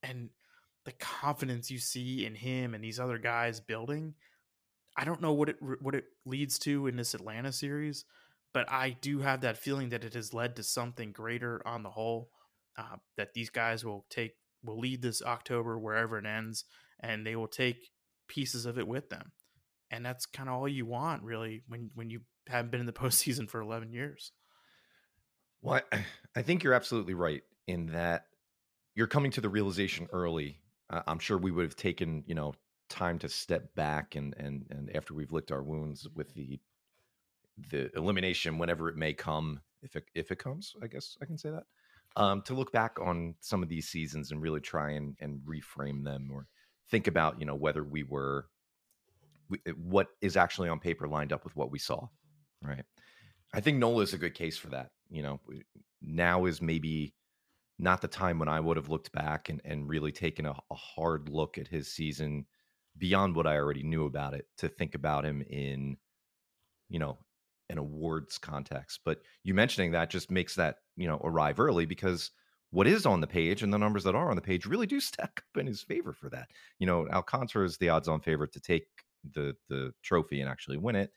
and 0.02 0.30
the 0.84 0.92
confidence 0.92 1.70
you 1.70 1.78
see 1.78 2.26
in 2.26 2.34
him 2.34 2.74
and 2.74 2.82
these 2.82 3.00
other 3.00 3.18
guys 3.18 3.60
building. 3.60 4.14
I 4.96 5.04
don't 5.04 5.20
know 5.20 5.32
what 5.32 5.48
it 5.48 5.56
what 5.80 5.94
it 5.94 6.04
leads 6.24 6.58
to 6.60 6.86
in 6.86 6.96
this 6.96 7.14
Atlanta 7.14 7.52
series, 7.52 8.04
but 8.52 8.70
I 8.70 8.96
do 9.00 9.20
have 9.20 9.40
that 9.40 9.58
feeling 9.58 9.88
that 9.90 10.04
it 10.04 10.14
has 10.14 10.34
led 10.34 10.56
to 10.56 10.62
something 10.62 11.12
greater 11.12 11.62
on 11.66 11.82
the 11.82 11.90
whole. 11.90 12.30
Uh, 12.76 12.96
that 13.16 13.34
these 13.34 13.50
guys 13.50 13.84
will 13.84 14.04
take 14.10 14.32
will 14.64 14.78
lead 14.78 15.00
this 15.00 15.22
October 15.22 15.78
wherever 15.78 16.18
it 16.18 16.26
ends, 16.26 16.64
and 17.00 17.26
they 17.26 17.36
will 17.36 17.48
take 17.48 17.90
pieces 18.28 18.66
of 18.66 18.78
it 18.78 18.86
with 18.88 19.10
them. 19.10 19.32
And 19.90 20.04
that's 20.04 20.26
kind 20.26 20.48
of 20.48 20.56
all 20.56 20.68
you 20.68 20.86
want, 20.86 21.22
really, 21.22 21.62
when 21.68 21.90
when 21.94 22.10
you 22.10 22.22
haven't 22.48 22.70
been 22.70 22.80
in 22.80 22.86
the 22.86 22.92
postseason 23.04 23.48
for 23.48 23.60
eleven 23.60 23.92
years. 23.92 24.32
Well, 25.62 25.80
I, 25.92 26.04
I 26.36 26.42
think 26.42 26.62
you're 26.62 26.74
absolutely 26.74 27.14
right 27.14 27.42
in 27.66 27.86
that 27.86 28.26
you're 28.94 29.06
coming 29.06 29.30
to 29.32 29.40
the 29.40 29.48
realization 29.48 30.08
early. 30.12 30.60
Uh, 30.90 31.02
I'm 31.06 31.18
sure 31.18 31.38
we 31.38 31.50
would 31.50 31.64
have 31.64 31.76
taken, 31.76 32.24
you 32.26 32.34
know, 32.34 32.54
time 32.88 33.18
to 33.20 33.28
step 33.28 33.74
back 33.74 34.16
and 34.16 34.34
and 34.38 34.66
and 34.70 34.94
after 34.96 35.14
we've 35.14 35.32
licked 35.32 35.52
our 35.52 35.62
wounds 35.62 36.08
with 36.14 36.34
the 36.34 36.60
the 37.70 37.90
elimination, 37.96 38.58
whenever 38.58 38.88
it 38.88 38.96
may 38.96 39.12
come, 39.14 39.60
if 39.82 39.96
it 39.96 40.04
if 40.14 40.30
it 40.32 40.38
comes, 40.38 40.74
I 40.82 40.86
guess 40.88 41.16
I 41.22 41.26
can 41.26 41.38
say 41.38 41.50
that. 41.50 41.64
um, 42.16 42.42
to 42.42 42.54
look 42.54 42.72
back 42.72 42.98
on 43.00 43.34
some 43.40 43.62
of 43.62 43.68
these 43.68 43.88
seasons 43.88 44.30
and 44.30 44.40
really 44.42 44.60
try 44.60 44.92
and, 44.92 45.16
and 45.20 45.40
reframe 45.40 46.04
them 46.04 46.30
or 46.32 46.46
think 46.90 47.06
about, 47.06 47.38
you 47.40 47.46
know, 47.46 47.54
whether 47.54 47.84
we 47.84 48.02
were 48.02 48.46
eh, 49.66 49.72
what 49.76 50.08
is 50.20 50.36
actually 50.36 50.68
on 50.68 50.80
paper 50.80 51.08
lined 51.08 51.32
up 51.32 51.44
with 51.44 51.56
what 51.56 51.70
we 51.70 51.78
saw, 51.78 52.06
right? 52.62 52.84
I 53.52 53.60
think 53.60 53.78
Nola 53.78 54.02
is 54.02 54.14
a 54.14 54.18
good 54.18 54.34
case 54.34 54.56
for 54.56 54.68
that. 54.68 54.90
You 55.10 55.22
know, 55.22 55.40
now 56.02 56.46
is 56.46 56.60
maybe 56.60 57.14
not 57.78 58.00
the 58.00 58.08
time 58.08 58.38
when 58.38 58.48
I 58.48 58.60
would 58.60 58.76
have 58.76 58.88
looked 58.88 59.12
back 59.12 59.48
and, 59.48 59.60
and 59.64 59.88
really 59.88 60.12
taken 60.12 60.46
a, 60.46 60.54
a 60.70 60.74
hard 60.74 61.28
look 61.28 61.58
at 61.58 61.68
his 61.68 61.90
season 61.90 62.46
beyond 62.98 63.34
what 63.34 63.46
I 63.46 63.56
already 63.56 63.82
knew 63.82 64.06
about 64.06 64.34
it 64.34 64.46
to 64.58 64.68
think 64.68 64.94
about 64.94 65.24
him 65.24 65.42
in, 65.42 65.96
you 66.88 66.98
know, 66.98 67.18
an 67.70 67.78
awards 67.78 68.38
context. 68.38 69.00
But 69.04 69.20
you 69.42 69.54
mentioning 69.54 69.92
that 69.92 70.10
just 70.10 70.30
makes 70.30 70.54
that, 70.54 70.76
you 70.96 71.08
know, 71.08 71.20
arrive 71.24 71.58
early 71.58 71.86
because 71.86 72.30
what 72.74 72.88
is 72.88 73.06
on 73.06 73.20
the 73.20 73.26
page 73.26 73.62
and 73.62 73.72
the 73.72 73.78
numbers 73.78 74.02
that 74.04 74.16
are 74.16 74.30
on 74.30 74.36
the 74.36 74.42
page 74.42 74.66
really 74.66 74.86
do 74.86 75.00
stack 75.00 75.42
up 75.48 75.60
in 75.60 75.66
his 75.66 75.82
favor 75.82 76.12
for 76.12 76.28
that. 76.30 76.48
You 76.78 76.86
know, 76.86 77.08
Alcantara 77.08 77.64
is 77.64 77.78
the 77.78 77.88
odds 77.88 78.08
on 78.08 78.20
favorite 78.20 78.52
to 78.52 78.60
take 78.60 78.86
the 79.32 79.56
the 79.68 79.92
trophy 80.02 80.40
and 80.40 80.50
actually 80.50 80.76
win 80.76 80.96
it. 80.96 81.10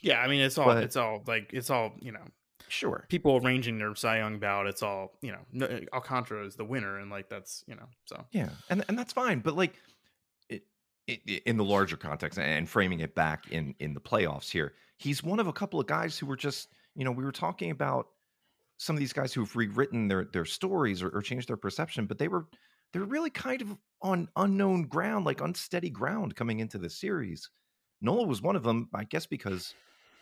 Yeah, 0.00 0.20
I 0.20 0.28
mean 0.28 0.40
it's 0.40 0.58
all 0.58 0.66
but, 0.66 0.82
it's 0.82 0.96
all 0.96 1.22
like 1.26 1.50
it's 1.52 1.70
all, 1.70 1.94
you 2.00 2.12
know, 2.12 2.24
sure. 2.68 3.06
People 3.08 3.40
arranging 3.42 3.78
their 3.78 3.94
Cy 3.94 4.18
Young 4.18 4.38
ballot, 4.38 4.68
it's 4.68 4.82
all, 4.82 5.18
you 5.22 5.32
know, 5.32 5.66
eh, 5.66 5.84
Alcantara 5.92 6.44
is 6.44 6.56
the 6.56 6.64
winner 6.64 6.98
and 6.98 7.10
like 7.10 7.28
that's, 7.28 7.64
you 7.66 7.74
know, 7.74 7.86
so. 8.04 8.24
Yeah. 8.32 8.50
And 8.68 8.84
and 8.88 8.98
that's 8.98 9.12
fine, 9.12 9.38
but 9.40 9.56
like 9.56 9.74
in 11.46 11.56
the 11.56 11.64
larger 11.64 11.96
context 11.96 12.38
and 12.38 12.68
framing 12.68 13.00
it 13.00 13.14
back 13.14 13.50
in 13.50 13.74
in 13.78 13.94
the 13.94 14.00
playoffs 14.00 14.50
here 14.50 14.74
he's 14.98 15.22
one 15.22 15.40
of 15.40 15.46
a 15.46 15.52
couple 15.52 15.80
of 15.80 15.86
guys 15.86 16.18
who 16.18 16.26
were 16.26 16.36
just 16.36 16.68
you 16.94 17.02
know 17.02 17.10
we 17.10 17.24
were 17.24 17.32
talking 17.32 17.70
about 17.70 18.08
some 18.78 18.96
of 18.96 19.00
these 19.00 19.12
guys 19.12 19.32
who've 19.32 19.54
rewritten 19.54 20.08
their 20.08 20.24
their 20.32 20.44
stories 20.44 21.02
or, 21.02 21.10
or 21.10 21.20
changed 21.20 21.48
their 21.48 21.56
perception 21.56 22.06
but 22.06 22.18
they 22.18 22.28
were 22.28 22.46
they're 22.92 23.04
really 23.04 23.30
kind 23.30 23.60
of 23.60 23.76
on 24.02 24.28
unknown 24.36 24.84
ground 24.84 25.24
like 25.26 25.40
unsteady 25.40 25.90
ground 25.90 26.34
coming 26.34 26.60
into 26.60 26.78
the 26.78 26.88
series 26.88 27.50
nola 28.00 28.26
was 28.26 28.40
one 28.40 28.56
of 28.56 28.62
them 28.62 28.88
i 28.94 29.04
guess 29.04 29.26
because 29.26 29.74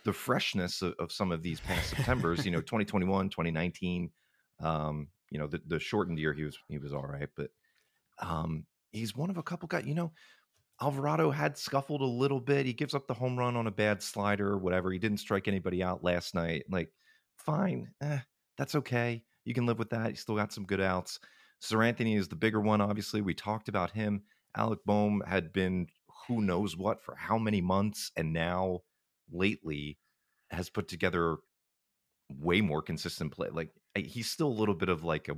the 0.04 0.12
freshness 0.12 0.82
of, 0.82 0.94
of 0.98 1.12
some 1.12 1.30
of 1.30 1.42
these 1.42 1.60
past 1.60 1.90
septembers 1.90 2.44
you 2.44 2.50
know 2.50 2.60
2021 2.60 3.28
2019 3.28 4.10
um 4.60 5.08
you 5.30 5.38
know 5.38 5.46
the, 5.46 5.60
the 5.66 5.78
shortened 5.78 6.18
year 6.18 6.32
he 6.32 6.44
was 6.44 6.58
he 6.68 6.78
was 6.78 6.92
all 6.92 7.06
right 7.06 7.28
but 7.36 7.50
um 8.20 8.64
he's 8.92 9.14
one 9.14 9.30
of 9.30 9.36
a 9.36 9.42
couple 9.42 9.68
guys 9.68 9.84
you 9.86 9.94
know 9.94 10.12
Alvarado 10.80 11.30
had 11.30 11.56
scuffled 11.56 12.02
a 12.02 12.04
little 12.04 12.38
bit. 12.38 12.66
He 12.66 12.74
gives 12.74 12.94
up 12.94 13.06
the 13.06 13.14
home 13.14 13.38
run 13.38 13.56
on 13.56 13.66
a 13.66 13.70
bad 13.70 14.02
slider 14.02 14.46
or 14.50 14.58
whatever. 14.58 14.92
He 14.92 14.98
didn't 14.98 15.20
strike 15.20 15.48
anybody 15.48 15.82
out 15.82 16.04
last 16.04 16.34
night. 16.34 16.64
Like, 16.68 16.92
fine. 17.38 17.88
Eh, 18.02 18.18
that's 18.58 18.74
okay. 18.74 19.22
You 19.44 19.54
can 19.54 19.66
live 19.66 19.78
with 19.78 19.90
that. 19.90 20.10
You 20.10 20.16
still 20.16 20.36
got 20.36 20.52
some 20.52 20.64
good 20.64 20.80
outs. 20.80 21.20
Seranthony 21.62 22.18
is 22.18 22.28
the 22.28 22.36
bigger 22.36 22.60
one, 22.60 22.80
obviously. 22.80 23.20
We 23.20 23.34
talked 23.34 23.68
about 23.68 23.92
him. 23.92 24.22
Alec 24.56 24.80
Bohm 24.84 25.22
had 25.26 25.52
been 25.52 25.86
who 26.26 26.42
knows 26.42 26.76
what 26.76 27.02
for 27.02 27.14
how 27.14 27.38
many 27.38 27.60
months, 27.60 28.10
and 28.16 28.32
now 28.32 28.80
lately 29.30 29.98
has 30.50 30.70
put 30.70 30.88
together 30.88 31.36
way 32.28 32.60
more 32.60 32.82
consistent 32.82 33.32
play. 33.32 33.48
Like 33.50 33.70
eh, 33.94 34.02
he's 34.02 34.30
still 34.30 34.48
a 34.48 34.48
little 34.48 34.74
bit 34.74 34.88
of 34.88 35.04
like 35.04 35.28
a 35.28 35.36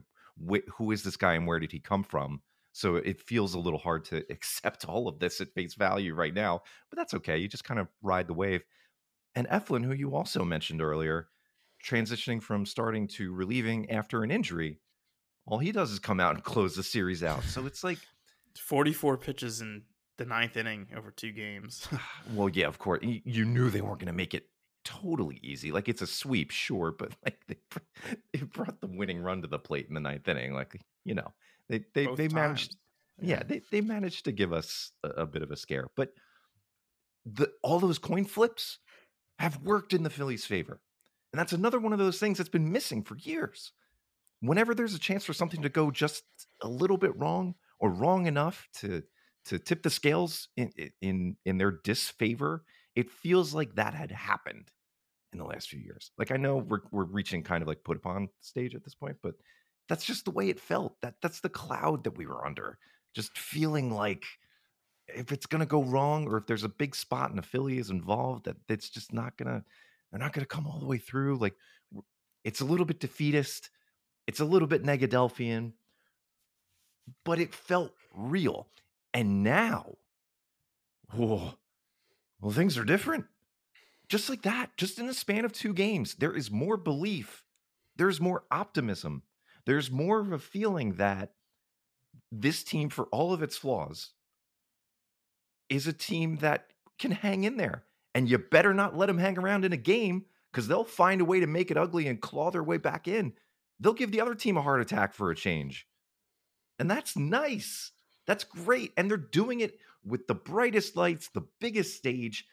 who 0.76 0.92
is 0.92 1.02
this 1.02 1.16
guy 1.16 1.34
and 1.34 1.46
where 1.46 1.58
did 1.58 1.72
he 1.72 1.80
come 1.80 2.04
from? 2.04 2.40
So 2.72 2.96
it 2.96 3.20
feels 3.20 3.54
a 3.54 3.58
little 3.58 3.78
hard 3.78 4.04
to 4.06 4.24
accept 4.30 4.84
all 4.84 5.08
of 5.08 5.18
this 5.18 5.40
at 5.40 5.52
face 5.54 5.74
value 5.74 6.14
right 6.14 6.34
now, 6.34 6.62
but 6.90 6.96
that's 6.96 7.14
okay. 7.14 7.38
You 7.38 7.48
just 7.48 7.64
kind 7.64 7.80
of 7.80 7.88
ride 8.02 8.28
the 8.28 8.34
wave. 8.34 8.62
And 9.34 9.48
Eflin, 9.48 9.84
who 9.84 9.92
you 9.92 10.14
also 10.14 10.44
mentioned 10.44 10.82
earlier, 10.82 11.28
transitioning 11.84 12.42
from 12.42 12.66
starting 12.66 13.06
to 13.08 13.32
relieving 13.32 13.90
after 13.90 14.22
an 14.22 14.30
injury, 14.30 14.78
all 15.46 15.58
he 15.58 15.72
does 15.72 15.90
is 15.90 15.98
come 15.98 16.20
out 16.20 16.34
and 16.34 16.44
close 16.44 16.76
the 16.76 16.82
series 16.82 17.22
out. 17.22 17.42
So 17.44 17.66
it's 17.66 17.84
like 17.84 17.98
44 18.58 19.16
pitches 19.18 19.60
in 19.60 19.82
the 20.16 20.24
ninth 20.24 20.56
inning 20.56 20.88
over 20.96 21.10
two 21.10 21.32
games. 21.32 21.88
well, 22.34 22.48
yeah, 22.48 22.66
of 22.66 22.78
course. 22.78 23.00
You 23.02 23.44
knew 23.44 23.70
they 23.70 23.80
weren't 23.80 24.00
going 24.00 24.06
to 24.06 24.12
make 24.12 24.34
it 24.34 24.46
totally 24.84 25.38
easy. 25.42 25.72
Like 25.72 25.88
it's 25.88 26.02
a 26.02 26.06
sweep, 26.06 26.50
sure, 26.50 26.94
but 26.96 27.12
like 27.24 27.40
they, 27.46 27.56
they 28.32 28.42
brought 28.42 28.80
the 28.80 28.86
winning 28.86 29.20
run 29.20 29.42
to 29.42 29.48
the 29.48 29.58
plate 29.58 29.86
in 29.88 29.94
the 29.94 30.00
ninth 30.00 30.28
inning. 30.28 30.54
Like, 30.54 30.80
you 31.04 31.14
know, 31.14 31.32
they 31.68 31.84
they 31.94 32.06
Both 32.06 32.18
they 32.18 32.28
managed, 32.28 32.76
yeah. 33.20 33.36
yeah, 33.36 33.42
they 33.46 33.62
they 33.70 33.80
managed 33.80 34.24
to 34.26 34.32
give 34.32 34.52
us 34.52 34.92
a, 35.02 35.08
a 35.08 35.26
bit 35.26 35.42
of 35.42 35.50
a 35.50 35.56
scare. 35.56 35.88
But 35.96 36.12
the 37.26 37.50
all 37.62 37.78
those 37.78 37.98
coin 37.98 38.24
flips 38.24 38.78
have 39.38 39.58
worked 39.62 39.92
in 39.92 40.02
the 40.02 40.10
Phillies' 40.10 40.44
favor, 40.44 40.80
and 41.32 41.38
that's 41.38 41.52
another 41.52 41.78
one 41.78 41.92
of 41.92 41.98
those 41.98 42.18
things 42.18 42.38
that's 42.38 42.48
been 42.48 42.72
missing 42.72 43.02
for 43.02 43.16
years. 43.18 43.72
Whenever 44.40 44.74
there's 44.74 44.94
a 44.94 44.98
chance 44.98 45.24
for 45.24 45.32
something 45.32 45.62
to 45.62 45.68
go 45.68 45.90
just 45.90 46.22
a 46.62 46.68
little 46.68 46.96
bit 46.96 47.16
wrong 47.16 47.54
or 47.78 47.90
wrong 47.90 48.26
enough 48.26 48.68
to 48.80 49.02
to 49.46 49.58
tip 49.58 49.82
the 49.82 49.90
scales 49.90 50.48
in 50.56 50.70
in 51.00 51.36
in 51.44 51.58
their 51.58 51.80
disfavor, 51.84 52.64
it 52.94 53.10
feels 53.10 53.54
like 53.54 53.74
that 53.74 53.94
had 53.94 54.10
happened 54.10 54.70
in 55.32 55.38
the 55.38 55.44
last 55.44 55.68
few 55.68 55.80
years. 55.80 56.10
Like 56.18 56.30
I 56.30 56.36
know 56.36 56.58
we're 56.58 56.80
we're 56.90 57.04
reaching 57.04 57.42
kind 57.42 57.62
of 57.62 57.68
like 57.68 57.84
put 57.84 57.96
upon 57.96 58.28
stage 58.40 58.74
at 58.74 58.84
this 58.84 58.94
point, 58.94 59.16
but 59.22 59.34
that's 59.88 60.04
just 60.04 60.24
the 60.24 60.30
way 60.30 60.48
it 60.48 60.60
felt. 60.60 61.00
That 61.02 61.14
that's 61.20 61.40
the 61.40 61.48
cloud 61.48 62.04
that 62.04 62.16
we 62.16 62.26
were 62.26 62.46
under. 62.46 62.78
Just 63.14 63.36
feeling 63.36 63.90
like 63.90 64.24
if 65.08 65.32
it's 65.32 65.46
gonna 65.46 65.66
go 65.66 65.82
wrong 65.82 66.26
or 66.26 66.36
if 66.36 66.46
there's 66.46 66.64
a 66.64 66.68
big 66.68 66.94
spot 66.94 67.30
and 67.30 67.38
a 67.38 67.42
Philly 67.42 67.78
is 67.78 67.90
involved, 67.90 68.44
that 68.44 68.56
it's 68.68 68.90
just 68.90 69.12
not 69.12 69.36
gonna 69.36 69.64
they're 70.10 70.20
not 70.20 70.32
gonna 70.32 70.46
come 70.46 70.66
all 70.66 70.80
the 70.80 70.86
way 70.86 70.98
through. 70.98 71.36
Like 71.38 71.54
it's 72.44 72.60
a 72.60 72.64
little 72.64 72.86
bit 72.86 73.00
defeatist, 73.00 73.70
it's 74.26 74.40
a 74.40 74.44
little 74.44 74.68
bit 74.68 74.84
Negadelphian, 74.84 75.72
but 77.24 77.38
it 77.38 77.54
felt 77.54 77.92
real. 78.14 78.68
And 79.14 79.42
now, 79.42 79.96
whoa, 81.12 81.54
well, 82.40 82.52
things 82.52 82.76
are 82.78 82.84
different. 82.84 83.24
Just 84.08 84.30
like 84.30 84.42
that, 84.42 84.76
just 84.76 84.98
in 84.98 85.06
the 85.06 85.14
span 85.14 85.44
of 85.44 85.52
two 85.52 85.74
games, 85.74 86.14
there 86.14 86.34
is 86.34 86.50
more 86.50 86.76
belief, 86.76 87.44
there's 87.96 88.20
more 88.20 88.44
optimism, 88.50 89.22
there's 89.66 89.90
more 89.90 90.20
of 90.20 90.32
a 90.32 90.38
feeling 90.38 90.94
that 90.94 91.32
this 92.32 92.62
team, 92.62 92.88
for 92.88 93.06
all 93.06 93.32
of 93.32 93.42
its 93.42 93.56
flaws, 93.56 94.12
is 95.68 95.86
a 95.86 95.92
team 95.92 96.36
that 96.36 96.68
can 96.98 97.10
hang 97.10 97.44
in 97.44 97.56
there. 97.56 97.84
And 98.14 98.28
you 98.28 98.38
better 98.38 98.74
not 98.74 98.96
let 98.96 99.06
them 99.06 99.18
hang 99.18 99.38
around 99.38 99.64
in 99.64 99.72
a 99.72 99.78
game 99.78 100.24
because 100.52 100.66
they'll 100.66 100.84
find 100.84 101.20
a 101.20 101.26
way 101.26 101.40
to 101.40 101.46
make 101.46 101.70
it 101.70 101.76
ugly 101.76 102.06
and 102.08 102.20
claw 102.20 102.50
their 102.50 102.62
way 102.62 102.78
back 102.78 103.06
in. 103.06 103.32
They'll 103.80 103.92
give 103.92 104.10
the 104.10 104.20
other 104.20 104.34
team 104.34 104.56
a 104.56 104.62
heart 104.62 104.80
attack 104.80 105.14
for 105.14 105.30
a 105.30 105.36
change. 105.36 105.86
And 106.78 106.90
that's 106.90 107.16
nice. 107.16 107.92
That's 108.26 108.44
great. 108.44 108.92
And 108.96 109.10
they're 109.10 109.16
doing 109.16 109.60
it 109.60 109.78
with 110.04 110.26
the 110.26 110.34
brightest 110.34 110.96
lights, 110.96 111.28
the 111.28 111.46
biggest 111.60 111.96
stage, 111.96 112.46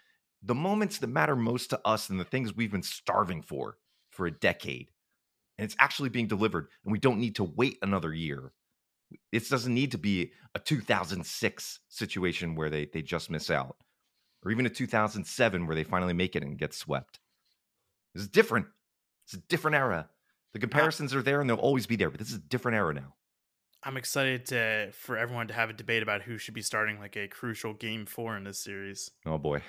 the 0.43 0.55
moments 0.55 0.99
that 0.99 1.07
matter 1.07 1.35
most 1.35 1.71
to 1.71 1.79
us, 1.85 2.09
and 2.09 2.19
the 2.19 2.25
things 2.25 2.55
we've 2.55 2.71
been 2.71 2.83
starving 2.83 3.41
for 3.41 3.77
for 4.11 4.27
a 4.27 4.31
decade 4.31 4.89
and 5.57 5.65
it's 5.65 5.75
actually 5.79 6.09
being 6.09 6.27
delivered 6.27 6.67
and 6.83 6.91
we 6.91 6.99
don't 6.99 7.19
need 7.19 7.35
to 7.35 7.43
wait 7.43 7.77
another 7.81 8.13
year 8.13 8.51
it 9.31 9.47
doesn't 9.49 9.73
need 9.73 9.91
to 9.91 9.97
be 9.97 10.31
a 10.55 10.59
2006 10.59 11.79
situation 11.89 12.55
where 12.55 12.69
they 12.69 12.85
they 12.85 13.01
just 13.01 13.29
miss 13.29 13.49
out 13.49 13.77
or 14.45 14.51
even 14.51 14.65
a 14.65 14.69
2007 14.69 15.67
where 15.67 15.75
they 15.75 15.83
finally 15.83 16.13
make 16.13 16.35
it 16.35 16.43
and 16.43 16.57
get 16.57 16.73
swept 16.73 17.19
this 18.13 18.23
is 18.23 18.29
different 18.29 18.67
it's 19.25 19.33
a 19.33 19.37
different 19.49 19.75
era 19.75 20.09
the 20.53 20.59
comparisons 20.59 21.13
are 21.13 21.21
there 21.21 21.41
and 21.41 21.49
they'll 21.49 21.57
always 21.57 21.87
be 21.87 21.95
there 21.95 22.09
but 22.09 22.19
this 22.19 22.29
is 22.29 22.35
a 22.35 22.39
different 22.39 22.75
era 22.75 22.93
now 22.93 23.13
i'm 23.83 23.97
excited 23.97 24.45
to 24.45 24.91
for 24.93 25.17
everyone 25.17 25.47
to 25.47 25.53
have 25.53 25.69
a 25.69 25.73
debate 25.73 26.03
about 26.03 26.21
who 26.21 26.37
should 26.37 26.53
be 26.53 26.61
starting 26.61 26.99
like 26.99 27.15
a 27.15 27.27
crucial 27.27 27.73
game 27.73 28.05
four 28.05 28.37
in 28.37 28.43
this 28.43 28.59
series 28.59 29.11
oh 29.25 29.37
boy 29.37 29.61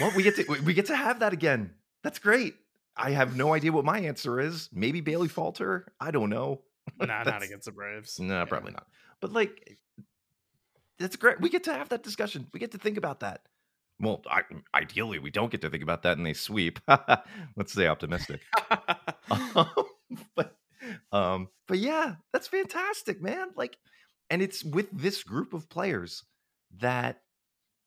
well 0.00 0.12
we 0.16 0.22
get 0.22 0.34
to 0.34 0.44
we 0.64 0.74
get 0.74 0.86
to 0.86 0.96
have 0.96 1.20
that 1.20 1.32
again 1.32 1.72
that's 2.02 2.18
great 2.18 2.54
I 2.96 3.10
have 3.10 3.36
no 3.36 3.52
idea 3.52 3.72
what 3.72 3.84
my 3.84 4.00
answer 4.00 4.40
is. 4.40 4.70
Maybe 4.72 5.00
Bailey 5.00 5.28
Falter. 5.28 5.92
I 6.00 6.10
don't 6.10 6.30
know. 6.30 6.62
Nah, 7.00 7.24
not 7.24 7.42
against 7.42 7.64
the 7.64 7.72
Braves. 7.72 8.20
No, 8.20 8.26
nah, 8.26 8.38
yeah. 8.38 8.44
probably 8.44 8.70
not. 8.70 8.86
But 9.20 9.32
like, 9.32 9.76
that's 11.00 11.16
great. 11.16 11.40
We 11.40 11.48
get 11.48 11.64
to 11.64 11.72
have 11.72 11.88
that 11.88 12.04
discussion. 12.04 12.46
We 12.54 12.60
get 12.60 12.70
to 12.72 12.78
think 12.78 12.96
about 12.96 13.20
that. 13.20 13.40
Well, 13.98 14.22
I, 14.30 14.42
ideally, 14.74 15.18
we 15.18 15.30
don't 15.30 15.50
get 15.50 15.62
to 15.62 15.70
think 15.70 15.82
about 15.82 16.02
that, 16.02 16.18
and 16.18 16.26
they 16.26 16.34
sweep. 16.34 16.78
Let's 17.56 17.72
stay 17.72 17.86
optimistic. 17.86 18.42
um, 19.30 19.70
but, 20.36 20.56
um, 21.12 21.48
but 21.66 21.78
yeah, 21.78 22.16
that's 22.32 22.48
fantastic, 22.48 23.22
man. 23.22 23.48
Like, 23.56 23.78
and 24.28 24.42
it's 24.42 24.62
with 24.62 24.90
this 24.92 25.22
group 25.22 25.54
of 25.54 25.68
players 25.68 26.24
that 26.78 27.22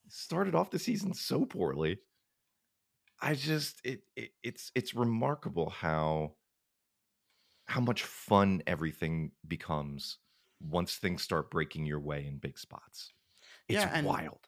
started 0.07 0.55
off 0.55 0.71
the 0.71 0.79
season 0.79 1.13
so 1.13 1.45
poorly 1.45 1.99
I 3.21 3.35
just 3.35 3.81
it, 3.83 4.01
it 4.15 4.31
it's 4.43 4.71
it's 4.75 4.93
remarkable 4.93 5.69
how 5.69 6.33
how 7.65 7.81
much 7.81 8.03
fun 8.03 8.63
everything 8.65 9.31
becomes 9.47 10.17
once 10.61 10.95
things 10.95 11.21
start 11.21 11.51
breaking 11.51 11.85
your 11.85 11.99
way 11.99 12.25
in 12.25 12.37
big 12.37 12.57
spots. 12.57 13.13
It's 13.67 13.83
yeah, 13.83 13.91
and, 13.93 14.07
wild. 14.07 14.39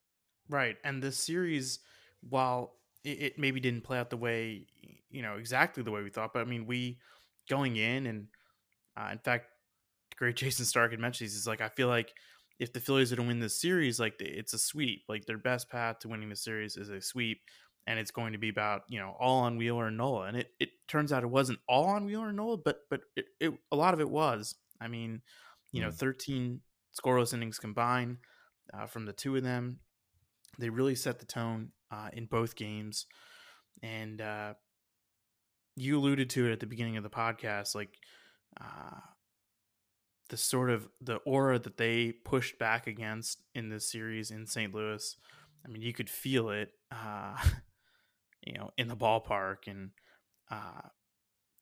Right. 0.51 0.75
And 0.83 1.01
this 1.01 1.17
series, 1.17 1.79
while 2.29 2.73
it, 3.03 3.21
it, 3.21 3.39
maybe 3.39 3.61
didn't 3.61 3.81
play 3.81 3.97
out 3.97 4.09
the 4.09 4.17
way, 4.17 4.67
you 5.09 5.21
know, 5.21 5.35
exactly 5.35 5.81
the 5.81 5.91
way 5.91 6.03
we 6.03 6.09
thought, 6.09 6.33
but 6.33 6.41
I 6.41 6.45
mean, 6.45 6.65
we 6.65 6.99
going 7.49 7.77
in 7.77 8.05
and, 8.05 8.27
uh, 8.97 9.09
in 9.13 9.17
fact, 9.19 9.47
great 10.17 10.35
Jayson 10.37 10.65
Stark 10.65 10.91
had 10.91 10.99
mentioned, 10.99 11.27
these. 11.27 11.35
he's 11.35 11.47
like, 11.47 11.61
I 11.61 11.69
feel 11.69 11.87
like 11.87 12.13
if 12.59 12.73
the 12.73 12.79
Phillies 12.81 13.11
are 13.13 13.15
to 13.15 13.23
win 13.23 13.39
this 13.39 13.59
series, 13.59 13.99
like 13.99 14.15
it's 14.19 14.53
a 14.53 14.59
sweep. 14.59 15.05
Like 15.07 15.25
their 15.25 15.37
best 15.37 15.69
path 15.69 15.99
to 15.99 16.09
winning 16.09 16.29
the 16.29 16.35
series 16.35 16.77
is 16.77 16.89
a 16.89 17.01
sweep, 17.01 17.41
and 17.87 17.97
it's 17.97 18.11
going 18.11 18.33
to 18.33 18.37
be 18.37 18.49
about 18.49 18.83
you 18.87 18.99
know 18.99 19.15
all 19.19 19.39
on 19.39 19.57
Wheeler 19.57 19.87
and 19.87 19.97
Nola. 19.97 20.25
And 20.25 20.37
it, 20.37 20.49
it 20.59 20.69
turns 20.87 21.11
out 21.11 21.23
it 21.23 21.29
wasn't 21.29 21.57
all 21.67 21.85
on 21.85 22.05
Wheeler 22.05 22.27
and 22.27 22.37
Nola, 22.37 22.57
but 22.57 22.81
but 22.89 23.01
it, 23.15 23.25
it 23.39 23.53
a 23.71 23.75
lot 23.75 23.95
of 23.95 23.99
it 23.99 24.09
was. 24.09 24.53
I 24.79 24.89
mean, 24.89 25.23
you 25.71 25.81
mm. 25.81 25.85
know, 25.85 25.91
thirteen 25.91 26.61
scoreless 26.93 27.33
innings 27.33 27.57
combined 27.57 28.17
uh, 28.73 28.85
from 28.85 29.05
the 29.05 29.13
two 29.13 29.35
of 29.35 29.43
them. 29.43 29.79
They 30.57 30.69
really 30.69 30.95
set 30.95 31.19
the 31.19 31.25
tone 31.25 31.69
uh, 31.91 32.09
in 32.13 32.25
both 32.25 32.55
games, 32.55 33.05
and 33.81 34.21
uh, 34.21 34.53
you 35.75 35.97
alluded 35.97 36.29
to 36.31 36.47
it 36.47 36.51
at 36.51 36.59
the 36.59 36.67
beginning 36.67 36.97
of 36.97 37.03
the 37.03 37.09
podcast, 37.09 37.75
like 37.75 37.97
uh, 38.59 38.99
the 40.29 40.37
sort 40.37 40.69
of 40.69 40.87
the 41.01 41.17
aura 41.17 41.59
that 41.59 41.77
they 41.77 42.11
pushed 42.11 42.57
back 42.59 42.87
against 42.87 43.43
in 43.55 43.69
this 43.69 43.91
series 43.91 44.31
in 44.31 44.45
St. 44.45 44.73
Louis. 44.73 45.15
I 45.65 45.69
mean, 45.69 45.81
you 45.81 45.93
could 45.93 46.09
feel 46.09 46.49
it, 46.49 46.71
uh, 46.91 47.37
you 48.45 48.53
know, 48.53 48.71
in 48.77 48.87
the 48.87 48.95
ballpark, 48.95 49.67
and 49.67 49.91
uh, 50.49 50.87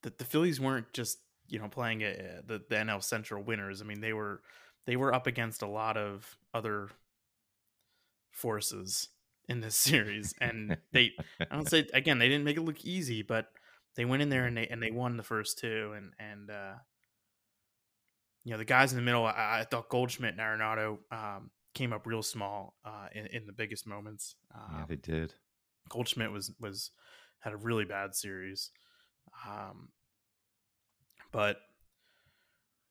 that 0.03 0.17
the 0.17 0.25
Phillies 0.25 0.59
weren't 0.59 0.91
just 0.93 1.19
you 1.47 1.59
know 1.59 1.67
playing 1.67 2.01
a, 2.03 2.41
the 2.45 2.61
the 2.69 2.75
NL 2.75 3.03
Central 3.03 3.43
winners. 3.43 3.81
I 3.81 3.85
mean, 3.85 4.01
they 4.01 4.13
were 4.13 4.41
they 4.85 4.95
were 4.95 5.13
up 5.13 5.27
against 5.27 5.61
a 5.61 5.67
lot 5.67 5.97
of 5.97 6.37
other 6.53 6.89
forces 8.31 9.09
in 9.47 9.61
this 9.61 9.75
series, 9.75 10.33
and 10.39 10.77
they 10.93 11.11
I 11.39 11.55
don't 11.55 11.69
say 11.69 11.87
again 11.93 12.19
they 12.19 12.29
didn't 12.29 12.45
make 12.45 12.57
it 12.57 12.61
look 12.61 12.83
easy, 12.85 13.21
but 13.21 13.47
they 13.95 14.05
went 14.05 14.21
in 14.21 14.29
there 14.29 14.45
and 14.45 14.55
they 14.55 14.67
and 14.67 14.81
they 14.81 14.91
won 14.91 15.17
the 15.17 15.23
first 15.23 15.59
two, 15.59 15.93
and 15.95 16.13
and 16.19 16.49
uh, 16.49 16.75
you 18.43 18.51
know 18.51 18.57
the 18.57 18.65
guys 18.65 18.91
in 18.91 18.97
the 18.97 19.03
middle. 19.03 19.25
I, 19.25 19.59
I 19.59 19.65
thought 19.69 19.89
Goldschmidt 19.89 20.37
and 20.37 20.39
Arenado 20.39 20.99
um, 21.11 21.51
came 21.73 21.93
up 21.93 22.05
real 22.05 22.23
small 22.23 22.75
uh, 22.85 23.07
in, 23.13 23.25
in 23.27 23.45
the 23.45 23.53
biggest 23.53 23.87
moments. 23.87 24.35
yeah, 24.53 24.85
they 24.87 24.95
did. 24.95 25.33
Goldschmidt 25.89 26.31
was 26.31 26.51
was 26.59 26.91
had 27.39 27.53
a 27.53 27.57
really 27.57 27.85
bad 27.85 28.15
series, 28.15 28.71
um, 29.47 29.89
but 31.31 31.57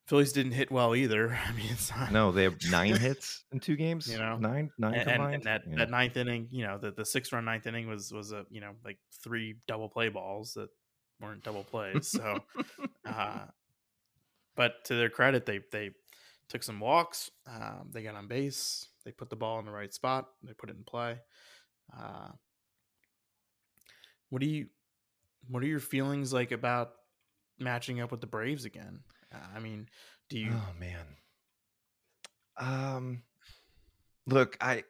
Phillies 0.09 0.33
didn't 0.33 0.53
hit 0.53 0.71
well 0.71 0.95
either. 0.95 1.37
I 1.47 1.51
mean, 1.51 1.67
it's 1.69 1.91
not, 1.91 2.11
no, 2.11 2.31
they 2.31 2.43
have 2.43 2.55
nine 2.71 2.95
hits 2.95 3.43
in 3.51 3.59
two 3.59 3.75
games. 3.75 4.07
You 4.11 4.17
know, 4.17 4.37
nine, 4.37 4.71
nine 4.79 4.95
and, 4.95 5.07
combined. 5.07 5.35
And 5.35 5.43
that, 5.43 5.61
yeah. 5.69 5.75
that 5.77 5.91
ninth 5.91 6.17
inning, 6.17 6.47
you 6.49 6.65
know, 6.65 6.79
the, 6.79 6.91
the 6.91 7.05
six 7.05 7.31
run 7.31 7.45
ninth 7.45 7.67
inning 7.67 7.87
was 7.87 8.11
was 8.11 8.31
a 8.31 8.43
you 8.49 8.59
know 8.59 8.71
like 8.83 8.97
three 9.23 9.57
double 9.67 9.87
play 9.87 10.09
balls 10.09 10.55
that 10.55 10.69
weren't 11.21 11.43
double 11.43 11.63
plays. 11.63 12.07
So, 12.07 12.39
uh, 13.05 13.45
but 14.55 14.83
to 14.85 14.95
their 14.95 15.11
credit, 15.11 15.45
they 15.45 15.59
they 15.71 15.91
took 16.49 16.63
some 16.63 16.79
walks. 16.79 17.29
Um, 17.47 17.91
they 17.93 18.01
got 18.01 18.15
on 18.15 18.27
base. 18.27 18.87
They 19.05 19.11
put 19.11 19.29
the 19.29 19.35
ball 19.35 19.59
in 19.59 19.65
the 19.65 19.71
right 19.71 19.93
spot. 19.93 20.25
They 20.41 20.53
put 20.53 20.71
it 20.71 20.75
in 20.75 20.83
play. 20.85 21.17
Uh, 21.95 22.29
what 24.29 24.41
do 24.41 24.47
you 24.47 24.67
what 25.47 25.61
are 25.61 25.67
your 25.67 25.79
feelings 25.79 26.33
like 26.33 26.51
about 26.51 26.93
matching 27.59 28.01
up 28.01 28.09
with 28.09 28.21
the 28.21 28.27
Braves 28.27 28.65
again? 28.65 29.01
I 29.31 29.59
mean, 29.59 29.87
do 30.29 30.39
you? 30.39 30.51
Oh 30.53 30.73
man. 30.79 31.05
Um, 32.57 33.23
look, 34.27 34.57
I 34.59 34.83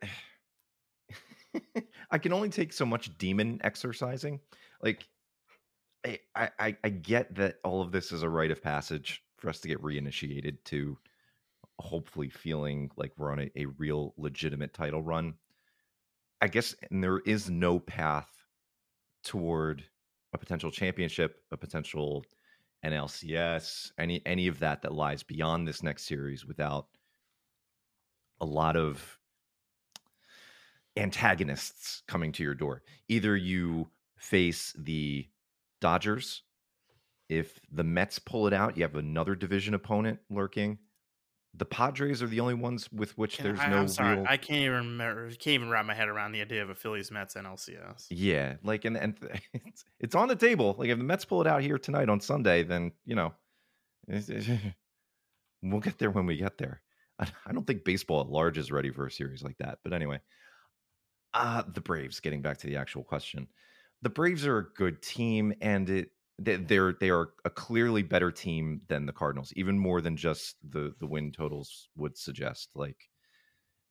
I 2.12 2.18
can 2.18 2.34
only 2.34 2.50
take 2.50 2.74
so 2.74 2.86
much 2.86 3.18
demon 3.18 3.60
exercising. 3.64 4.40
Like, 4.82 5.08
I, 6.06 6.20
I 6.36 6.78
I 6.84 6.90
get 6.90 7.36
that 7.36 7.58
all 7.64 7.82
of 7.82 7.92
this 7.92 8.12
is 8.12 8.24
a 8.24 8.30
rite 8.30 8.52
of 8.52 8.62
passage 8.62 9.24
for 9.38 9.50
us 9.50 9.60
to 9.62 9.68
get 9.68 9.82
reinitiated 9.82 10.58
to 10.66 10.98
hopefully 11.80 12.30
feeling 12.30 12.92
like 12.98 13.14
we're 13.18 13.32
on 13.32 13.40
a, 13.40 13.52
a 13.56 13.66
real 13.66 14.14
legitimate 14.18 14.74
title 14.74 15.02
run. 15.02 15.36
I 16.42 16.48
guess 16.48 16.76
and 16.90 17.04
there 17.04 17.20
is 17.20 17.50
no 17.50 17.80
path 17.80 18.30
toward 19.24 19.84
a 20.34 20.38
potential 20.38 20.72
championship, 20.72 21.44
a 21.52 21.58
potential 21.58 22.24
NLCS, 22.86 23.92
any 23.98 24.22
any 24.26 24.48
of 24.48 24.60
that 24.60 24.82
that 24.82 24.94
lies 24.94 25.24
beyond 25.24 25.68
this 25.68 25.84
next 25.84 26.06
series 26.06 26.46
without 26.46 26.88
a 28.42 28.46
lot 28.46 28.76
of 28.76 29.20
antagonists 30.96 32.04
coming 32.08 32.32
to 32.34 32.44
your 32.44 32.56
door. 32.56 32.84
Either 33.08 33.36
you 33.36 33.90
face 34.18 34.74
the 34.78 35.28
Dodgers, 35.82 36.44
if 37.30 37.60
the 37.72 37.84
Mets 37.84 38.20
pull 38.20 38.48
it 38.48 38.54
out, 38.54 38.76
you 38.76 38.84
have 38.84 38.96
another 38.96 39.36
division 39.36 39.74
opponent 39.74 40.20
lurking. 40.30 40.78
The 41.54 41.66
Padres 41.66 42.22
are 42.22 42.28
the 42.28 42.40
only 42.40 42.54
ones 42.54 42.92
with 42.92 43.18
which 43.18 43.42
there's 43.42 43.60
I, 43.60 43.68
no 43.68 43.78
I'm 43.78 43.88
sorry, 43.88 44.18
real. 44.18 44.26
I 44.26 44.38
can't 44.38 44.62
even 44.62 44.74
remember. 44.78 45.30
Can't 45.32 45.48
even 45.56 45.70
wrap 45.70 45.86
my 45.86 45.94
head 45.96 46.08
around 46.08 46.32
the 46.32 46.42
idea 46.42 46.62
of 46.62 46.70
a 46.70 46.76
Phillies 46.76 47.12
Mets 47.12 47.36
NLCS. 47.36 48.08
Yeah, 48.10 48.58
like 48.64 48.86
and 48.86 48.98
and 48.98 49.18
it's, 49.54 49.86
it's 50.00 50.16
on 50.16 50.28
the 50.28 50.36
table. 50.36 50.76
Like 50.78 50.90
if 50.90 50.98
the 50.98 51.04
Mets 51.04 51.26
pull 51.26 51.42
it 51.42 51.48
out 51.48 51.62
here 51.62 51.78
tonight 51.78 52.10
on 52.10 52.20
Sunday, 52.20 52.64
then 52.64 52.92
you 53.06 53.16
know, 53.16 53.34
we'll 55.62 55.80
get 55.82 55.98
there 56.00 56.12
when 56.12 56.26
we 56.26 56.38
get 56.38 56.58
there. 56.58 56.82
I, 57.20 57.28
I 57.46 57.52
don't 57.52 57.68
think 57.68 57.84
baseball 57.84 58.22
at 58.22 58.30
large 58.30 58.58
is 58.58 58.72
ready 58.72 58.92
for 58.92 59.06
a 59.06 59.12
series 59.12 59.44
like 59.44 59.58
that. 59.58 59.80
But 59.84 59.94
anyway, 59.94 60.22
uh 61.34 61.64
the 61.74 61.82
Braves. 61.82 62.20
Getting 62.20 62.42
back 62.42 62.58
to 62.60 62.68
the 62.68 62.78
actual 62.78 63.04
question, 63.04 63.48
the 64.02 64.10
Braves 64.10 64.46
are 64.46 64.58
a 64.58 64.74
good 64.74 65.02
team, 65.02 65.54
and 65.62 65.90
it 65.90 66.12
they're 66.40 66.94
they 66.94 67.10
are 67.10 67.30
a 67.46 67.50
clearly 67.50 68.04
better 68.04 68.32
team 68.32 68.82
than 68.88 69.06
the 69.06 69.14
Cardinals, 69.14 69.54
even 69.56 69.78
more 69.78 70.02
than 70.02 70.16
just 70.16 70.56
the 70.70 70.94
the 71.00 71.08
win 71.08 71.32
totals 71.32 71.90
would 71.96 72.18
suggest. 72.18 72.70
Like 72.76 73.10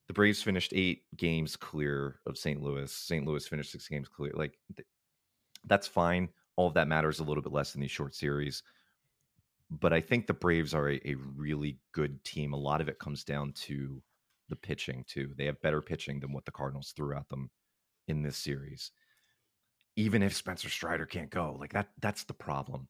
the 0.06 0.14
Braves 0.14 0.42
finished 0.42 0.72
eight 0.74 1.02
games 1.16 1.56
clear 1.56 2.20
of 2.26 2.38
St. 2.38 2.61
Louis. 2.62 2.92
St. 2.92 3.26
Louis 3.26 3.46
finished 3.46 3.72
six 3.72 3.88
games 3.88 4.08
clear. 4.08 4.32
Like 4.34 4.58
th- 4.76 4.87
that's 5.66 5.87
fine. 5.87 6.28
All 6.56 6.68
of 6.68 6.74
that 6.74 6.88
matters 6.88 7.20
a 7.20 7.24
little 7.24 7.42
bit 7.42 7.52
less 7.52 7.74
in 7.74 7.80
these 7.80 7.90
short 7.90 8.14
series. 8.14 8.62
But 9.70 9.92
I 9.92 10.00
think 10.00 10.26
the 10.26 10.34
Braves 10.34 10.72
are 10.74 10.90
a, 10.90 11.00
a 11.04 11.14
really 11.37 11.78
good 11.92 12.24
team. 12.24 12.54
A 12.54 12.56
lot 12.56 12.80
of 12.80 12.88
it 12.88 12.98
comes 12.98 13.22
down 13.22 13.52
to 13.64 14.02
the 14.48 14.56
pitching 14.56 15.04
too. 15.06 15.34
They 15.37 15.44
have 15.44 15.61
better 15.61 15.82
pitching 15.82 16.20
than 16.20 16.32
what 16.32 16.46
the 16.46 16.52
Cardinals 16.52 16.92
threw 16.96 17.14
at 17.16 17.28
them 17.28 17.50
in 18.08 18.22
this 18.22 18.38
series 18.38 18.92
even 19.98 20.22
if 20.22 20.32
Spencer 20.32 20.68
Strider 20.68 21.06
can't 21.06 21.28
go. 21.28 21.56
Like 21.58 21.72
that 21.72 21.88
that's 22.00 22.22
the 22.22 22.32
problem. 22.32 22.87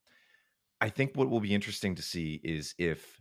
I 0.83 0.91
think 0.91 1.13
what 1.15 1.31
will 1.31 1.41
be 1.41 1.55
interesting 1.55 1.95
to 1.95 2.03
see 2.03 2.39
is 2.45 2.75
if 2.79 3.21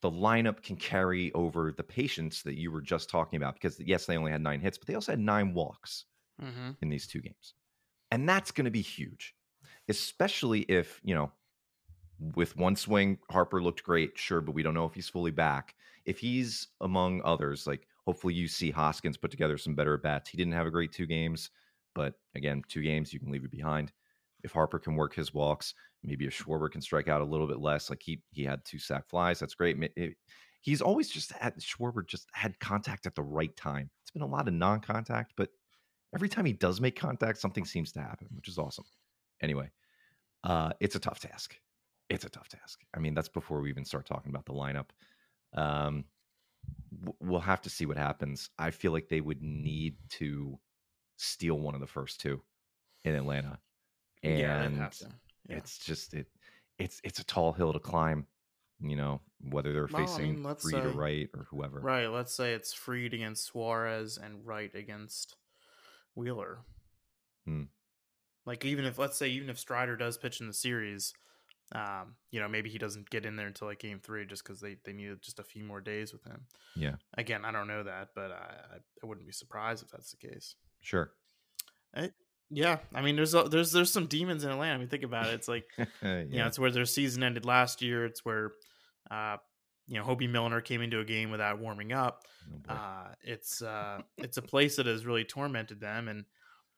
the 0.00 0.10
lineup 0.10 0.62
can 0.62 0.76
carry 0.76 1.32
over 1.34 1.70
the 1.70 1.82
patience 1.82 2.42
that 2.42 2.56
you 2.56 2.72
were 2.72 2.80
just 2.80 3.10
talking 3.10 3.36
about 3.36 3.54
because 3.54 3.78
yes, 3.78 4.06
they 4.06 4.16
only 4.16 4.32
had 4.32 4.40
9 4.40 4.60
hits, 4.60 4.78
but 4.78 4.88
they 4.88 4.94
also 4.94 5.12
had 5.12 5.20
9 5.20 5.52
walks 5.52 6.06
mm-hmm. 6.42 6.70
in 6.80 6.88
these 6.88 7.06
two 7.06 7.20
games. 7.20 7.54
And 8.10 8.26
that's 8.26 8.50
going 8.50 8.64
to 8.64 8.70
be 8.70 8.82
huge. 8.82 9.34
Especially 9.88 10.60
if, 10.62 11.00
you 11.04 11.14
know, 11.14 11.30
with 12.34 12.56
one 12.56 12.74
swing 12.74 13.18
Harper 13.30 13.62
looked 13.62 13.84
great, 13.84 14.18
sure, 14.18 14.40
but 14.40 14.54
we 14.54 14.62
don't 14.62 14.74
know 14.74 14.86
if 14.86 14.94
he's 14.94 15.10
fully 15.10 15.30
back. 15.30 15.74
If 16.06 16.18
he's 16.18 16.68
among 16.80 17.20
others, 17.22 17.66
like 17.66 17.86
hopefully 18.06 18.32
you 18.32 18.48
see 18.48 18.70
Hoskins 18.70 19.18
put 19.18 19.30
together 19.30 19.58
some 19.58 19.74
better 19.74 19.98
bats. 19.98 20.30
He 20.30 20.38
didn't 20.38 20.54
have 20.54 20.66
a 20.66 20.70
great 20.70 20.92
two 20.92 21.06
games. 21.06 21.50
But 21.96 22.12
again, 22.34 22.62
two 22.68 22.82
games, 22.82 23.12
you 23.12 23.18
can 23.18 23.32
leave 23.32 23.44
it 23.44 23.50
behind. 23.50 23.90
If 24.44 24.52
Harper 24.52 24.78
can 24.78 24.94
work 24.94 25.14
his 25.14 25.32
walks, 25.32 25.74
maybe 26.04 26.26
if 26.26 26.38
Schwarber 26.38 26.70
can 26.70 26.82
strike 26.82 27.08
out 27.08 27.22
a 27.22 27.24
little 27.24 27.46
bit 27.48 27.58
less, 27.58 27.88
like 27.90 28.02
he 28.02 28.22
he 28.30 28.44
had 28.44 28.64
two 28.64 28.78
sac 28.78 29.08
flies, 29.08 29.40
that's 29.40 29.54
great. 29.54 29.76
It, 29.96 30.14
he's 30.60 30.82
always 30.82 31.08
just 31.08 31.32
had 31.32 31.56
Schwarber 31.58 32.06
just 32.06 32.28
had 32.32 32.60
contact 32.60 33.06
at 33.06 33.14
the 33.14 33.22
right 33.22 33.56
time. 33.56 33.90
It's 34.02 34.10
been 34.10 34.22
a 34.22 34.26
lot 34.26 34.46
of 34.46 34.54
non-contact, 34.54 35.32
but 35.36 35.48
every 36.14 36.28
time 36.28 36.44
he 36.44 36.52
does 36.52 36.80
make 36.80 37.00
contact, 37.00 37.38
something 37.38 37.64
seems 37.64 37.92
to 37.92 38.00
happen, 38.00 38.28
which 38.36 38.48
is 38.48 38.58
awesome. 38.58 38.84
Anyway, 39.42 39.70
uh, 40.44 40.72
it's 40.80 40.96
a 40.96 41.00
tough 41.00 41.18
task. 41.18 41.56
It's 42.10 42.24
a 42.24 42.30
tough 42.30 42.48
task. 42.48 42.80
I 42.94 43.00
mean, 43.00 43.14
that's 43.14 43.30
before 43.30 43.60
we 43.62 43.70
even 43.70 43.84
start 43.84 44.06
talking 44.06 44.30
about 44.30 44.44
the 44.44 44.52
lineup. 44.52 44.90
Um, 45.54 46.04
we'll 47.20 47.40
have 47.40 47.62
to 47.62 47.70
see 47.70 47.86
what 47.86 47.96
happens. 47.96 48.50
I 48.58 48.70
feel 48.70 48.92
like 48.92 49.08
they 49.08 49.20
would 49.20 49.42
need 49.42 49.96
to 50.10 50.58
steal 51.16 51.58
one 51.58 51.74
of 51.74 51.80
the 51.80 51.86
first 51.86 52.20
two 52.20 52.42
in 53.04 53.14
Atlanta. 53.14 53.58
And 54.22 54.38
yeah, 54.38 54.68
yeah. 54.68 55.56
it's 55.56 55.78
just 55.78 56.14
it 56.14 56.26
it's 56.78 57.00
it's 57.04 57.18
a 57.18 57.24
tall 57.24 57.52
hill 57.52 57.72
to 57.72 57.78
climb, 57.78 58.26
you 58.80 58.96
know, 58.96 59.20
whether 59.40 59.72
they're 59.72 59.88
well, 59.90 60.06
facing 60.06 60.24
I 60.24 60.32
mean, 60.32 60.42
Fried 60.42 60.60
say, 60.60 60.78
or 60.78 60.88
Wright 60.90 61.28
or 61.34 61.46
whoever. 61.50 61.80
Right. 61.80 62.06
Let's 62.06 62.34
say 62.34 62.54
it's 62.54 62.72
Fried 62.72 63.14
against 63.14 63.46
Suarez 63.46 64.18
and 64.22 64.44
Wright 64.44 64.74
against 64.74 65.36
Wheeler. 66.14 66.60
Hmm. 67.44 67.64
Like 68.44 68.64
even 68.64 68.84
if 68.84 68.98
let's 68.98 69.16
say 69.16 69.28
even 69.28 69.50
if 69.50 69.58
Strider 69.58 69.96
does 69.96 70.16
pitch 70.16 70.40
in 70.40 70.46
the 70.46 70.52
series, 70.52 71.12
um, 71.72 72.14
you 72.30 72.40
know, 72.40 72.48
maybe 72.48 72.70
he 72.70 72.78
doesn't 72.78 73.10
get 73.10 73.26
in 73.26 73.36
there 73.36 73.48
until 73.48 73.68
like 73.68 73.80
game 73.80 73.98
three 73.98 74.24
just 74.24 74.44
because 74.44 74.60
they, 74.60 74.76
they 74.84 74.92
needed 74.92 75.20
just 75.22 75.40
a 75.40 75.44
few 75.44 75.64
more 75.64 75.80
days 75.80 76.12
with 76.12 76.24
him. 76.24 76.42
Yeah. 76.76 76.94
Again, 77.18 77.44
I 77.44 77.50
don't 77.50 77.66
know 77.66 77.82
that, 77.82 78.10
but 78.14 78.30
I, 78.30 78.76
I 79.02 79.06
wouldn't 79.06 79.26
be 79.26 79.32
surprised 79.32 79.82
if 79.82 79.90
that's 79.90 80.12
the 80.12 80.28
case. 80.28 80.54
Sure. 80.86 81.10
I, 81.92 82.00
eh, 82.04 82.08
yeah, 82.48 82.78
I 82.94 83.02
mean, 83.02 83.16
there's 83.16 83.32
there's 83.32 83.72
there's 83.72 83.92
some 83.92 84.06
demons 84.06 84.44
in 84.44 84.50
Atlanta. 84.50 84.74
I 84.74 84.78
mean, 84.78 84.86
think 84.86 85.02
about 85.02 85.26
it. 85.26 85.34
It's 85.34 85.48
like, 85.48 85.64
yeah. 85.76 85.84
you 86.22 86.38
know, 86.38 86.46
it's 86.46 86.60
where 86.60 86.70
their 86.70 86.84
season 86.84 87.24
ended 87.24 87.44
last 87.44 87.82
year. 87.82 88.04
It's 88.04 88.24
where, 88.24 88.52
uh, 89.10 89.38
you 89.88 89.98
know, 89.98 90.04
Hoby 90.04 90.30
Milner 90.30 90.60
came 90.60 90.80
into 90.80 91.00
a 91.00 91.04
game 91.04 91.30
without 91.30 91.58
warming 91.58 91.92
up. 91.92 92.22
Oh, 92.68 92.72
Uh, 92.72 93.08
it's 93.22 93.62
uh, 93.62 94.02
it's 94.18 94.36
a 94.36 94.42
place 94.42 94.76
that 94.76 94.86
has 94.86 95.04
really 95.04 95.24
tormented 95.24 95.80
them, 95.80 96.06
and 96.06 96.24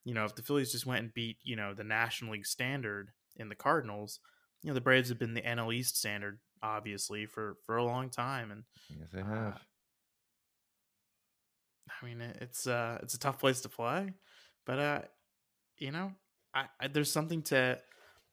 you 0.04 0.14
know, 0.14 0.24
if 0.24 0.34
the 0.34 0.42
Phillies 0.42 0.72
just 0.72 0.86
went 0.86 1.02
and 1.02 1.12
beat 1.12 1.36
you 1.42 1.56
know 1.56 1.74
the 1.74 1.84
National 1.84 2.32
League 2.32 2.46
standard 2.46 3.10
in 3.36 3.50
the 3.50 3.54
Cardinals, 3.54 4.20
you 4.62 4.68
know, 4.68 4.74
the 4.74 4.80
Braves 4.80 5.10
have 5.10 5.18
been 5.18 5.34
the 5.34 5.42
NL 5.42 5.74
East 5.74 5.98
standard 5.98 6.38
obviously 6.62 7.26
for 7.26 7.56
for 7.66 7.76
a 7.76 7.84
long 7.84 8.08
time, 8.08 8.50
and 8.50 8.64
yes, 8.88 9.10
they 9.12 9.20
uh, 9.20 9.26
have. 9.26 9.60
I 11.90 12.06
mean, 12.06 12.20
it's 12.20 12.66
uh, 12.66 12.98
it's 13.02 13.14
a 13.14 13.18
tough 13.18 13.38
place 13.38 13.60
to 13.62 13.68
play, 13.68 14.12
but 14.66 14.78
uh, 14.78 15.00
you 15.78 15.90
know, 15.90 16.12
I, 16.54 16.66
I 16.80 16.88
there's 16.88 17.10
something 17.12 17.42
to 17.44 17.78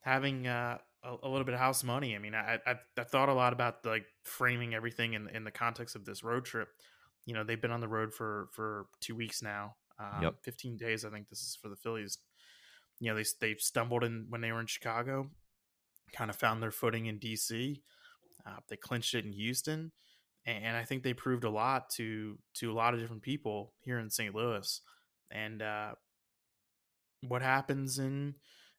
having 0.02 0.48
uh, 0.48 0.78
a, 1.04 1.16
a 1.24 1.30
little 1.30 1.46
bit 1.46 1.54
of 1.54 1.60
house 1.60 1.84
money. 1.84 2.16
I 2.16 2.20
mean, 2.20 2.36
I, 2.36 2.60
I 2.66 2.76
I 2.98 3.04
thought 3.04 3.30
a 3.30 3.34
lot 3.34 3.54
about 3.54 3.86
like 3.86 4.06
framing 4.24 4.74
everything 4.74 5.14
in 5.14 5.28
in 5.30 5.44
the 5.44 5.52
context 5.52 5.96
of 5.96 6.06
this 6.06 6.24
road 6.24 6.46
trip. 6.46 6.70
You 7.26 7.34
know, 7.34 7.44
they've 7.44 7.62
been 7.62 7.72
on 7.72 7.82
the 7.82 7.88
road 7.88 8.14
for 8.14 8.50
for 8.52 8.88
two 9.02 9.16
weeks 9.16 9.42
now. 9.42 9.76
Um, 10.00 10.24
Yep. 10.24 10.36
15 10.44 10.78
days. 10.78 11.06
I 11.06 11.10
think 11.10 11.30
this 11.30 11.40
is 11.40 11.58
for 11.62 11.70
the 11.70 11.76
Phillies. 11.78 12.18
You 13.00 13.10
know, 13.12 13.16
they 13.16 13.26
they 13.40 13.56
stumbled 13.58 14.04
in 14.04 14.26
when 14.30 14.42
they 14.42 14.52
were 14.52 14.60
in 14.60 14.68
Chicago, 14.68 15.30
kind 16.14 16.30
of 16.30 16.36
found 16.36 16.62
their 16.62 16.72
footing 16.72 17.06
in 17.06 17.20
DC. 17.20 17.82
Uh, 18.46 18.58
they 18.70 18.76
clinched 18.76 19.16
it 19.16 19.26
in 19.26 19.32
Houston, 19.32 19.92
and 20.46 20.78
I 20.78 20.84
think 20.84 21.04
they 21.04 21.14
proved 21.14 21.44
a 21.44 21.50
lot 21.50 21.90
to 21.92 22.38
to 22.56 22.72
a 22.72 22.74
lot 22.76 22.94
of 22.94 23.00
different 23.00 23.24
people 23.24 23.74
here 23.82 24.00
in 24.00 24.10
St. 24.10 24.34
Louis. 24.34 24.82
And 25.32 25.62
uh, 25.62 25.96
what 27.22 27.42
happens 27.42 28.00
in 28.00 28.36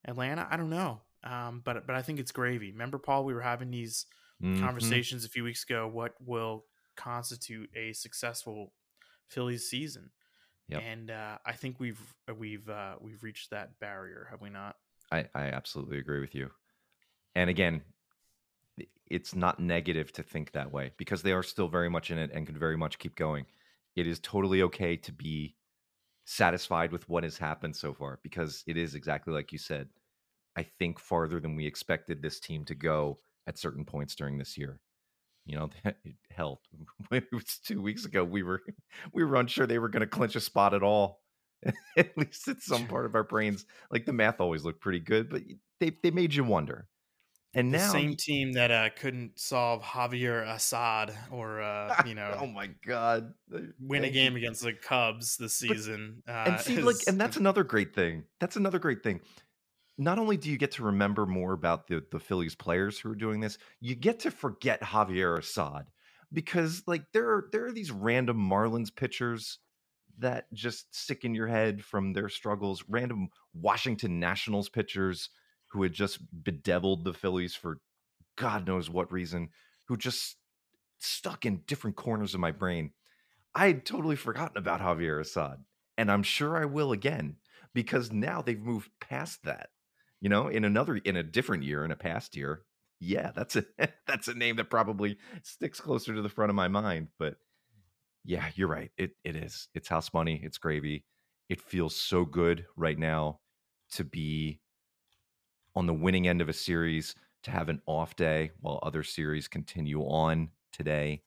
Atlanta, 0.06 0.46
I 0.50 0.56
don't 0.56 0.70
know. 0.70 1.00
Um, 1.24 1.62
but 1.64 1.86
but 1.86 1.96
I 1.96 2.02
think 2.02 2.20
it's 2.20 2.32
gravy. 2.32 2.70
Remember, 2.70 2.98
Paul, 2.98 3.24
we 3.24 3.34
were 3.34 3.40
having 3.40 3.70
these 3.70 4.06
Mhm. 4.42 4.60
conversations 4.60 5.24
a 5.24 5.30
few 5.30 5.42
weeks 5.44 5.64
ago. 5.64 5.88
What 5.88 6.14
will 6.20 6.66
constitute 6.94 7.70
a 7.74 7.92
successful 7.94 8.74
Phillies 9.28 9.68
season? 9.68 10.10
Yep. 10.68 10.82
And 10.82 11.10
uh, 11.10 11.38
I 11.44 11.52
think 11.52 11.80
we've 11.80 12.14
we've 12.36 12.68
uh, 12.68 12.96
we've 13.00 13.22
reached 13.22 13.50
that 13.50 13.78
barrier, 13.80 14.28
have 14.30 14.40
we 14.42 14.50
not? 14.50 14.76
I, 15.10 15.28
I 15.34 15.44
absolutely 15.46 15.98
agree 15.98 16.20
with 16.20 16.34
you. 16.34 16.50
And 17.34 17.48
again, 17.48 17.82
it's 19.08 19.34
not 19.34 19.60
negative 19.60 20.12
to 20.12 20.22
think 20.22 20.52
that 20.52 20.72
way 20.72 20.92
because 20.96 21.22
they 21.22 21.32
are 21.32 21.42
still 21.42 21.68
very 21.68 21.88
much 21.88 22.10
in 22.10 22.18
it 22.18 22.30
and 22.32 22.46
can 22.46 22.58
very 22.58 22.76
much 22.76 22.98
keep 22.98 23.14
going. 23.14 23.46
It 23.94 24.06
is 24.06 24.18
totally 24.20 24.62
okay 24.62 24.96
to 24.96 25.12
be 25.12 25.54
satisfied 26.24 26.92
with 26.92 27.08
what 27.08 27.24
has 27.24 27.38
happened 27.38 27.76
so 27.76 27.94
far 27.94 28.18
because 28.22 28.64
it 28.66 28.76
is 28.76 28.94
exactly 28.94 29.32
like 29.32 29.52
you 29.52 29.58
said. 29.58 29.88
I 30.56 30.66
think 30.78 30.98
farther 30.98 31.38
than 31.38 31.54
we 31.54 31.66
expected 31.66 32.20
this 32.20 32.40
team 32.40 32.64
to 32.64 32.74
go 32.74 33.18
at 33.46 33.58
certain 33.58 33.84
points 33.84 34.14
during 34.14 34.38
this 34.38 34.58
year. 34.58 34.80
You 35.44 35.56
know, 35.56 35.70
hell, 36.30 36.60
it 37.12 37.26
was 37.32 37.58
two 37.64 37.80
weeks 37.80 38.04
ago. 38.04 38.24
We 38.24 38.42
were 38.42 38.62
we 39.12 39.24
were 39.24 39.36
unsure 39.36 39.66
they 39.66 39.78
were 39.78 39.88
going 39.88 40.00
to 40.00 40.06
clinch 40.06 40.34
a 40.34 40.40
spot 40.40 40.74
at 40.74 40.82
all. 40.82 41.20
at 41.96 42.16
least 42.18 42.48
it's 42.48 42.66
some 42.66 42.86
part 42.86 43.06
of 43.06 43.14
our 43.14 43.24
brains. 43.24 43.64
Like 43.90 44.04
the 44.04 44.12
math 44.12 44.40
always 44.40 44.64
looked 44.64 44.80
pretty 44.80 45.00
good, 45.00 45.30
but 45.30 45.42
they 45.80 45.92
they 46.02 46.10
made 46.10 46.34
you 46.34 46.44
wonder. 46.44 46.88
And 47.54 47.72
The 47.72 47.78
now, 47.78 47.90
same 47.92 48.16
team 48.16 48.52
that 48.52 48.70
uh, 48.70 48.90
couldn't 48.90 49.38
solve 49.38 49.82
Javier 49.82 50.46
Assad 50.46 51.16
or 51.30 51.62
uh, 51.62 52.02
you 52.04 52.14
know 52.20 52.36
oh 52.40 52.46
my 52.46 52.68
god, 52.86 53.32
win 53.80 54.04
a 54.04 54.10
game 54.10 54.36
against 54.36 54.62
the 54.62 54.74
Cubs 54.74 55.36
this 55.38 55.54
season. 55.56 56.22
uh, 56.28 56.44
and 56.46 56.60
see 56.60 56.82
like 56.82 56.96
and 57.06 57.18
that's 57.20 57.36
another 57.38 57.64
great 57.64 57.94
thing 57.94 58.24
that's 58.40 58.56
another 58.56 58.78
great 58.78 59.02
thing 59.02 59.20
not 59.98 60.18
only 60.18 60.36
do 60.36 60.50
you 60.50 60.58
get 60.58 60.72
to 60.72 60.82
remember 60.82 61.24
more 61.26 61.52
about 61.52 61.86
the 61.86 62.04
the 62.10 62.20
phillies 62.20 62.54
players 62.54 62.98
who 62.98 63.10
are 63.10 63.14
doing 63.16 63.40
this 63.40 63.56
you 63.80 63.94
get 63.94 64.20
to 64.20 64.30
forget 64.30 64.82
javier 64.82 65.38
assad 65.38 65.86
because 66.32 66.82
like 66.86 67.04
there 67.12 67.28
are 67.30 67.48
there 67.52 67.64
are 67.66 67.72
these 67.72 67.90
random 67.90 68.36
marlins 68.36 68.94
pitchers 68.94 69.58
that 70.18 70.52
just 70.52 70.94
stick 70.94 71.24
in 71.24 71.34
your 71.34 71.46
head 71.46 71.82
from 71.84 72.12
their 72.12 72.28
struggles 72.28 72.84
random 72.88 73.28
washington 73.54 74.20
nationals 74.20 74.68
pitchers 74.68 75.30
who 75.68 75.82
had 75.82 75.92
just 75.92 76.18
bedeviled 76.44 77.04
the 77.04 77.14
phillies 77.14 77.54
for 77.54 77.78
god 78.36 78.66
knows 78.66 78.90
what 78.90 79.12
reason 79.12 79.48
who 79.88 79.96
just 79.96 80.36
stuck 80.98 81.44
in 81.44 81.62
different 81.66 81.96
corners 81.96 82.34
of 82.34 82.40
my 82.40 82.50
brain 82.50 82.90
I 83.56 83.68
had 83.68 83.86
totally 83.86 84.16
forgotten 84.16 84.58
about 84.58 84.82
Javier 84.82 85.18
Assad, 85.18 85.64
and 85.96 86.12
I'm 86.12 86.22
sure 86.22 86.58
I 86.58 86.66
will 86.66 86.92
again 86.92 87.36
because 87.72 88.12
now 88.12 88.42
they've 88.42 88.60
moved 88.60 88.90
past 89.00 89.44
that. 89.44 89.70
You 90.20 90.28
know, 90.28 90.48
in 90.48 90.62
another, 90.62 90.96
in 90.96 91.16
a 91.16 91.22
different 91.22 91.62
year, 91.62 91.82
in 91.82 91.90
a 91.90 91.96
past 91.96 92.36
year, 92.36 92.64
yeah, 93.00 93.30
that's 93.34 93.56
a 93.56 93.64
that's 94.06 94.28
a 94.28 94.34
name 94.34 94.56
that 94.56 94.68
probably 94.68 95.16
sticks 95.42 95.80
closer 95.80 96.14
to 96.14 96.20
the 96.20 96.28
front 96.28 96.50
of 96.50 96.56
my 96.56 96.68
mind. 96.68 97.08
But 97.18 97.36
yeah, 98.26 98.44
you're 98.56 98.68
right. 98.68 98.90
It 98.98 99.12
it 99.24 99.36
is. 99.36 99.68
It's 99.74 99.88
house 99.88 100.12
money. 100.12 100.38
It's 100.44 100.58
gravy. 100.58 101.06
It 101.48 101.62
feels 101.62 101.96
so 101.96 102.26
good 102.26 102.66
right 102.76 102.98
now 102.98 103.40
to 103.92 104.04
be 104.04 104.60
on 105.76 105.86
the 105.86 105.94
winning 105.94 106.26
end 106.26 106.40
of 106.40 106.48
a 106.48 106.52
series, 106.52 107.14
to 107.46 107.50
have 107.52 107.68
an 107.68 107.80
off 107.86 108.16
day 108.16 108.50
while 108.60 108.80
other 108.82 109.04
series 109.04 109.46
continue 109.46 110.00
on 110.00 110.48
today 110.72 111.22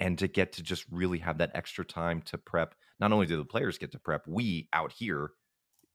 and 0.00 0.18
to 0.18 0.26
get 0.26 0.52
to 0.54 0.62
just 0.62 0.84
really 0.90 1.18
have 1.18 1.38
that 1.38 1.52
extra 1.54 1.84
time 1.84 2.20
to 2.22 2.36
prep. 2.36 2.74
Not 2.98 3.12
only 3.12 3.26
do 3.26 3.36
the 3.36 3.44
players 3.44 3.78
get 3.78 3.92
to 3.92 3.98
prep, 4.00 4.26
we 4.26 4.68
out 4.72 4.90
here 4.90 5.30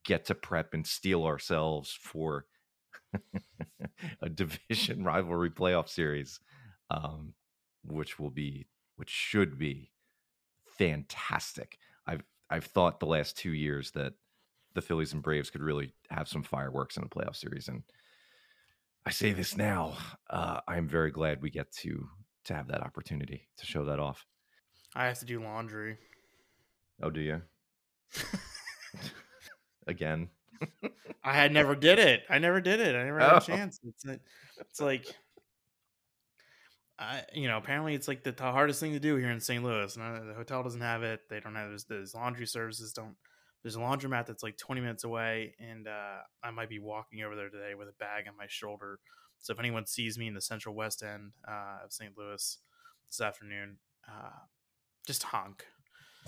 get 0.05 0.25
to 0.25 0.35
prep 0.35 0.73
and 0.73 0.87
steel 0.87 1.25
ourselves 1.25 1.97
for 1.99 2.45
a 4.21 4.29
division 4.29 5.03
rivalry 5.03 5.49
playoff 5.49 5.89
series, 5.89 6.39
um, 6.89 7.33
which 7.83 8.17
will 8.17 8.29
be, 8.29 8.67
which 8.95 9.09
should 9.09 9.57
be 9.57 9.91
fantastic. 10.77 11.77
I've 12.07 12.23
I've 12.49 12.65
thought 12.65 12.99
the 12.99 13.05
last 13.07 13.37
two 13.37 13.51
years 13.51 13.91
that 13.91 14.13
the 14.75 14.81
Phillies 14.81 15.13
and 15.13 15.23
Braves 15.23 15.49
could 15.49 15.61
really 15.63 15.93
have 16.11 16.27
some 16.27 16.43
fireworks 16.43 16.97
in 16.97 17.03
a 17.03 17.07
playoff 17.07 17.35
series, 17.35 17.67
and 17.69 17.81
I 19.05 19.11
say 19.11 19.31
this 19.33 19.57
now. 19.57 19.97
Uh, 20.29 20.59
I'm 20.67 20.87
very 20.87 21.09
glad 21.11 21.41
we 21.41 21.49
get 21.49 21.71
to 21.77 22.07
to 22.45 22.53
have 22.53 22.67
that 22.67 22.81
opportunity 22.81 23.47
to 23.57 23.65
show 23.65 23.85
that 23.85 23.99
off. 23.99 24.25
I 24.95 25.05
have 25.05 25.19
to 25.19 25.25
do 25.25 25.41
laundry. 25.41 25.97
Oh, 27.01 27.09
do 27.09 27.21
you? 27.21 27.41
Again. 29.87 30.29
I 31.23 31.33
had 31.33 31.51
never 31.51 31.75
did 31.75 31.99
it. 31.99 32.23
I 32.29 32.37
never 32.39 32.61
did 32.61 32.79
it. 32.79 32.95
I 32.95 33.03
never 33.03 33.19
had 33.19 33.33
Oh. 33.33 33.37
a 33.37 33.41
chance. 33.41 33.79
It's 33.83 34.05
it's 34.59 34.79
like 34.79 35.05
I 36.97 37.23
you 37.33 37.47
know 37.47 37.57
apparently 37.57 37.93
it's 37.93 38.07
like 38.07 38.23
the, 38.23 38.33
hardest 38.39 38.79
thing 38.79 38.93
to 38.93 38.99
do 38.99 39.15
here 39.17 39.29
in 39.31 39.39
St. 39.41 39.63
Louis. 39.63 39.95
And 39.97 40.29
the 40.29 40.33
hotel 40.33 40.63
doesn't 40.63 40.81
have 40.81 41.03
it. 41.03 41.21
They 41.29 41.39
don't 41.39 41.55
have 41.55 41.71
there's 41.89 42.15
laundry 42.15 42.47
services. 42.47 42.93
Don't 42.93 43.15
there's 43.65 43.75
a 43.75 43.79
laundromat 43.79 44.27
that's 44.27 44.43
like 44.43 44.57
20 44.57 44.79
minutes 44.79 45.05
away, 45.05 45.55
and 45.59 45.87
uh, 45.87 46.17
I 46.43 46.51
might 46.51 46.69
be 46.69 46.77
walking 46.77 47.23
over 47.23 47.35
there 47.35 47.49
today 47.49 47.73
with 47.73 47.87
a 47.87 47.93
bag 47.93 48.25
on 48.27 48.37
my 48.37 48.45
shoulder. 48.47 48.99
So 49.39 49.53
if 49.53 49.59
anyone 49.59 49.87
sees 49.87 50.19
me 50.19 50.27
in 50.27 50.35
the 50.35 50.41
Central 50.41 50.75
West 50.75 51.01
End 51.01 51.31
uh, 51.47 51.83
of 51.83 51.91
St. 51.91 52.15
Louis 52.15 52.59
this 53.09 53.21
afternoon, 53.21 53.77
uh, 54.07 54.37
just 55.07 55.23
honk. 55.23 55.65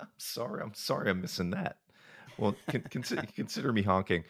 I'm 0.00 0.06
sorry. 0.18 0.62
I'm 0.62 0.74
sorry. 0.74 1.10
I'm 1.10 1.20
missing 1.20 1.50
that. 1.50 1.78
Well, 2.38 2.54
con- 2.70 2.84
consider, 2.88 3.24
consider 3.34 3.72
me 3.72 3.82
honking. 3.82 4.22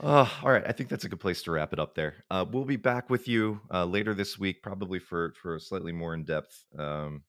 Uh, 0.00 0.28
all 0.42 0.50
right. 0.50 0.64
I 0.66 0.72
think 0.72 0.88
that's 0.88 1.04
a 1.04 1.08
good 1.08 1.20
place 1.20 1.44
to 1.44 1.52
wrap 1.52 1.72
it 1.72 1.78
up 1.78 1.94
there. 1.94 2.24
Uh, 2.28 2.44
we'll 2.50 2.64
be 2.64 2.74
back 2.74 3.08
with 3.08 3.28
you 3.28 3.60
uh, 3.72 3.84
later 3.84 4.14
this 4.14 4.36
week, 4.36 4.64
probably 4.64 4.98
for 4.98 5.34
for 5.40 5.54
a 5.54 5.60
slightly 5.60 5.92
more 5.92 6.12
in 6.12 6.24
depth 6.24 6.64
um, 6.76 7.22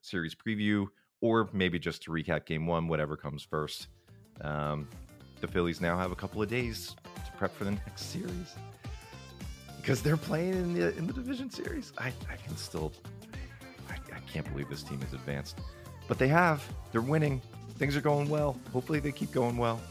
series 0.00 0.36
preview, 0.36 0.86
or 1.22 1.48
maybe 1.54 1.78
just 1.78 2.02
to 2.02 2.10
recap 2.10 2.44
game 2.44 2.66
one, 2.66 2.88
whatever 2.88 3.16
comes 3.16 3.42
first. 3.42 3.86
Um, 4.42 4.88
the 5.40 5.48
Phillies 5.48 5.80
now 5.80 5.96
have 5.96 6.12
a 6.12 6.16
couple 6.16 6.42
of 6.42 6.48
days 6.48 6.94
to 7.24 7.32
prep 7.38 7.56
for 7.56 7.64
the 7.64 7.70
next 7.70 8.10
series 8.10 8.54
because 9.80 10.02
they're 10.02 10.16
playing 10.16 10.52
in 10.52 10.74
the 10.74 10.96
in 10.96 11.06
the 11.06 11.12
division 11.12 11.50
series. 11.50 11.92
I, 11.98 12.12
I 12.30 12.36
can 12.36 12.56
still, 12.56 12.92
I, 13.88 13.94
I 13.94 14.20
can't 14.32 14.48
believe 14.52 14.68
this 14.68 14.82
team 14.82 15.00
is 15.02 15.12
advanced, 15.14 15.58
but 16.08 16.18
they 16.18 16.28
have. 16.28 16.66
They're 16.90 17.00
winning. 17.00 17.40
Things 17.78 17.96
are 17.96 18.00
going 18.00 18.28
well. 18.28 18.58
Hopefully, 18.72 19.00
they 19.00 19.12
keep 19.12 19.32
going 19.32 19.56
well. 19.56 19.80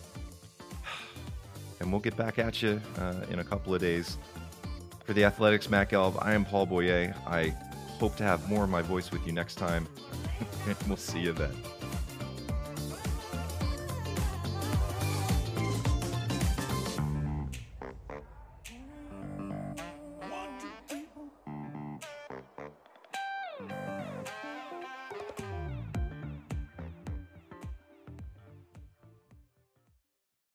And 1.79 1.91
we'll 1.91 1.99
get 1.99 2.15
back 2.15 2.37
at 2.37 2.61
you 2.61 2.79
uh, 2.99 3.15
in 3.31 3.39
a 3.39 3.43
couple 3.43 3.73
of 3.73 3.81
days. 3.81 4.19
For 5.03 5.13
the 5.13 5.25
Athletic, 5.25 5.67
Matt 5.67 5.89
Gelb, 5.89 6.15
I 6.23 6.33
am 6.33 6.45
Paul 6.45 6.67
Boyer. 6.67 7.15
I 7.25 7.55
hope 7.97 8.15
to 8.17 8.23
have 8.23 8.47
more 8.47 8.65
of 8.65 8.69
my 8.69 8.83
voice 8.83 9.11
with 9.11 9.25
you 9.25 9.33
next 9.33 9.55
time. 9.55 9.87
we'll 10.87 10.97
see 10.97 11.19
you 11.19 11.33
then. 11.33 11.51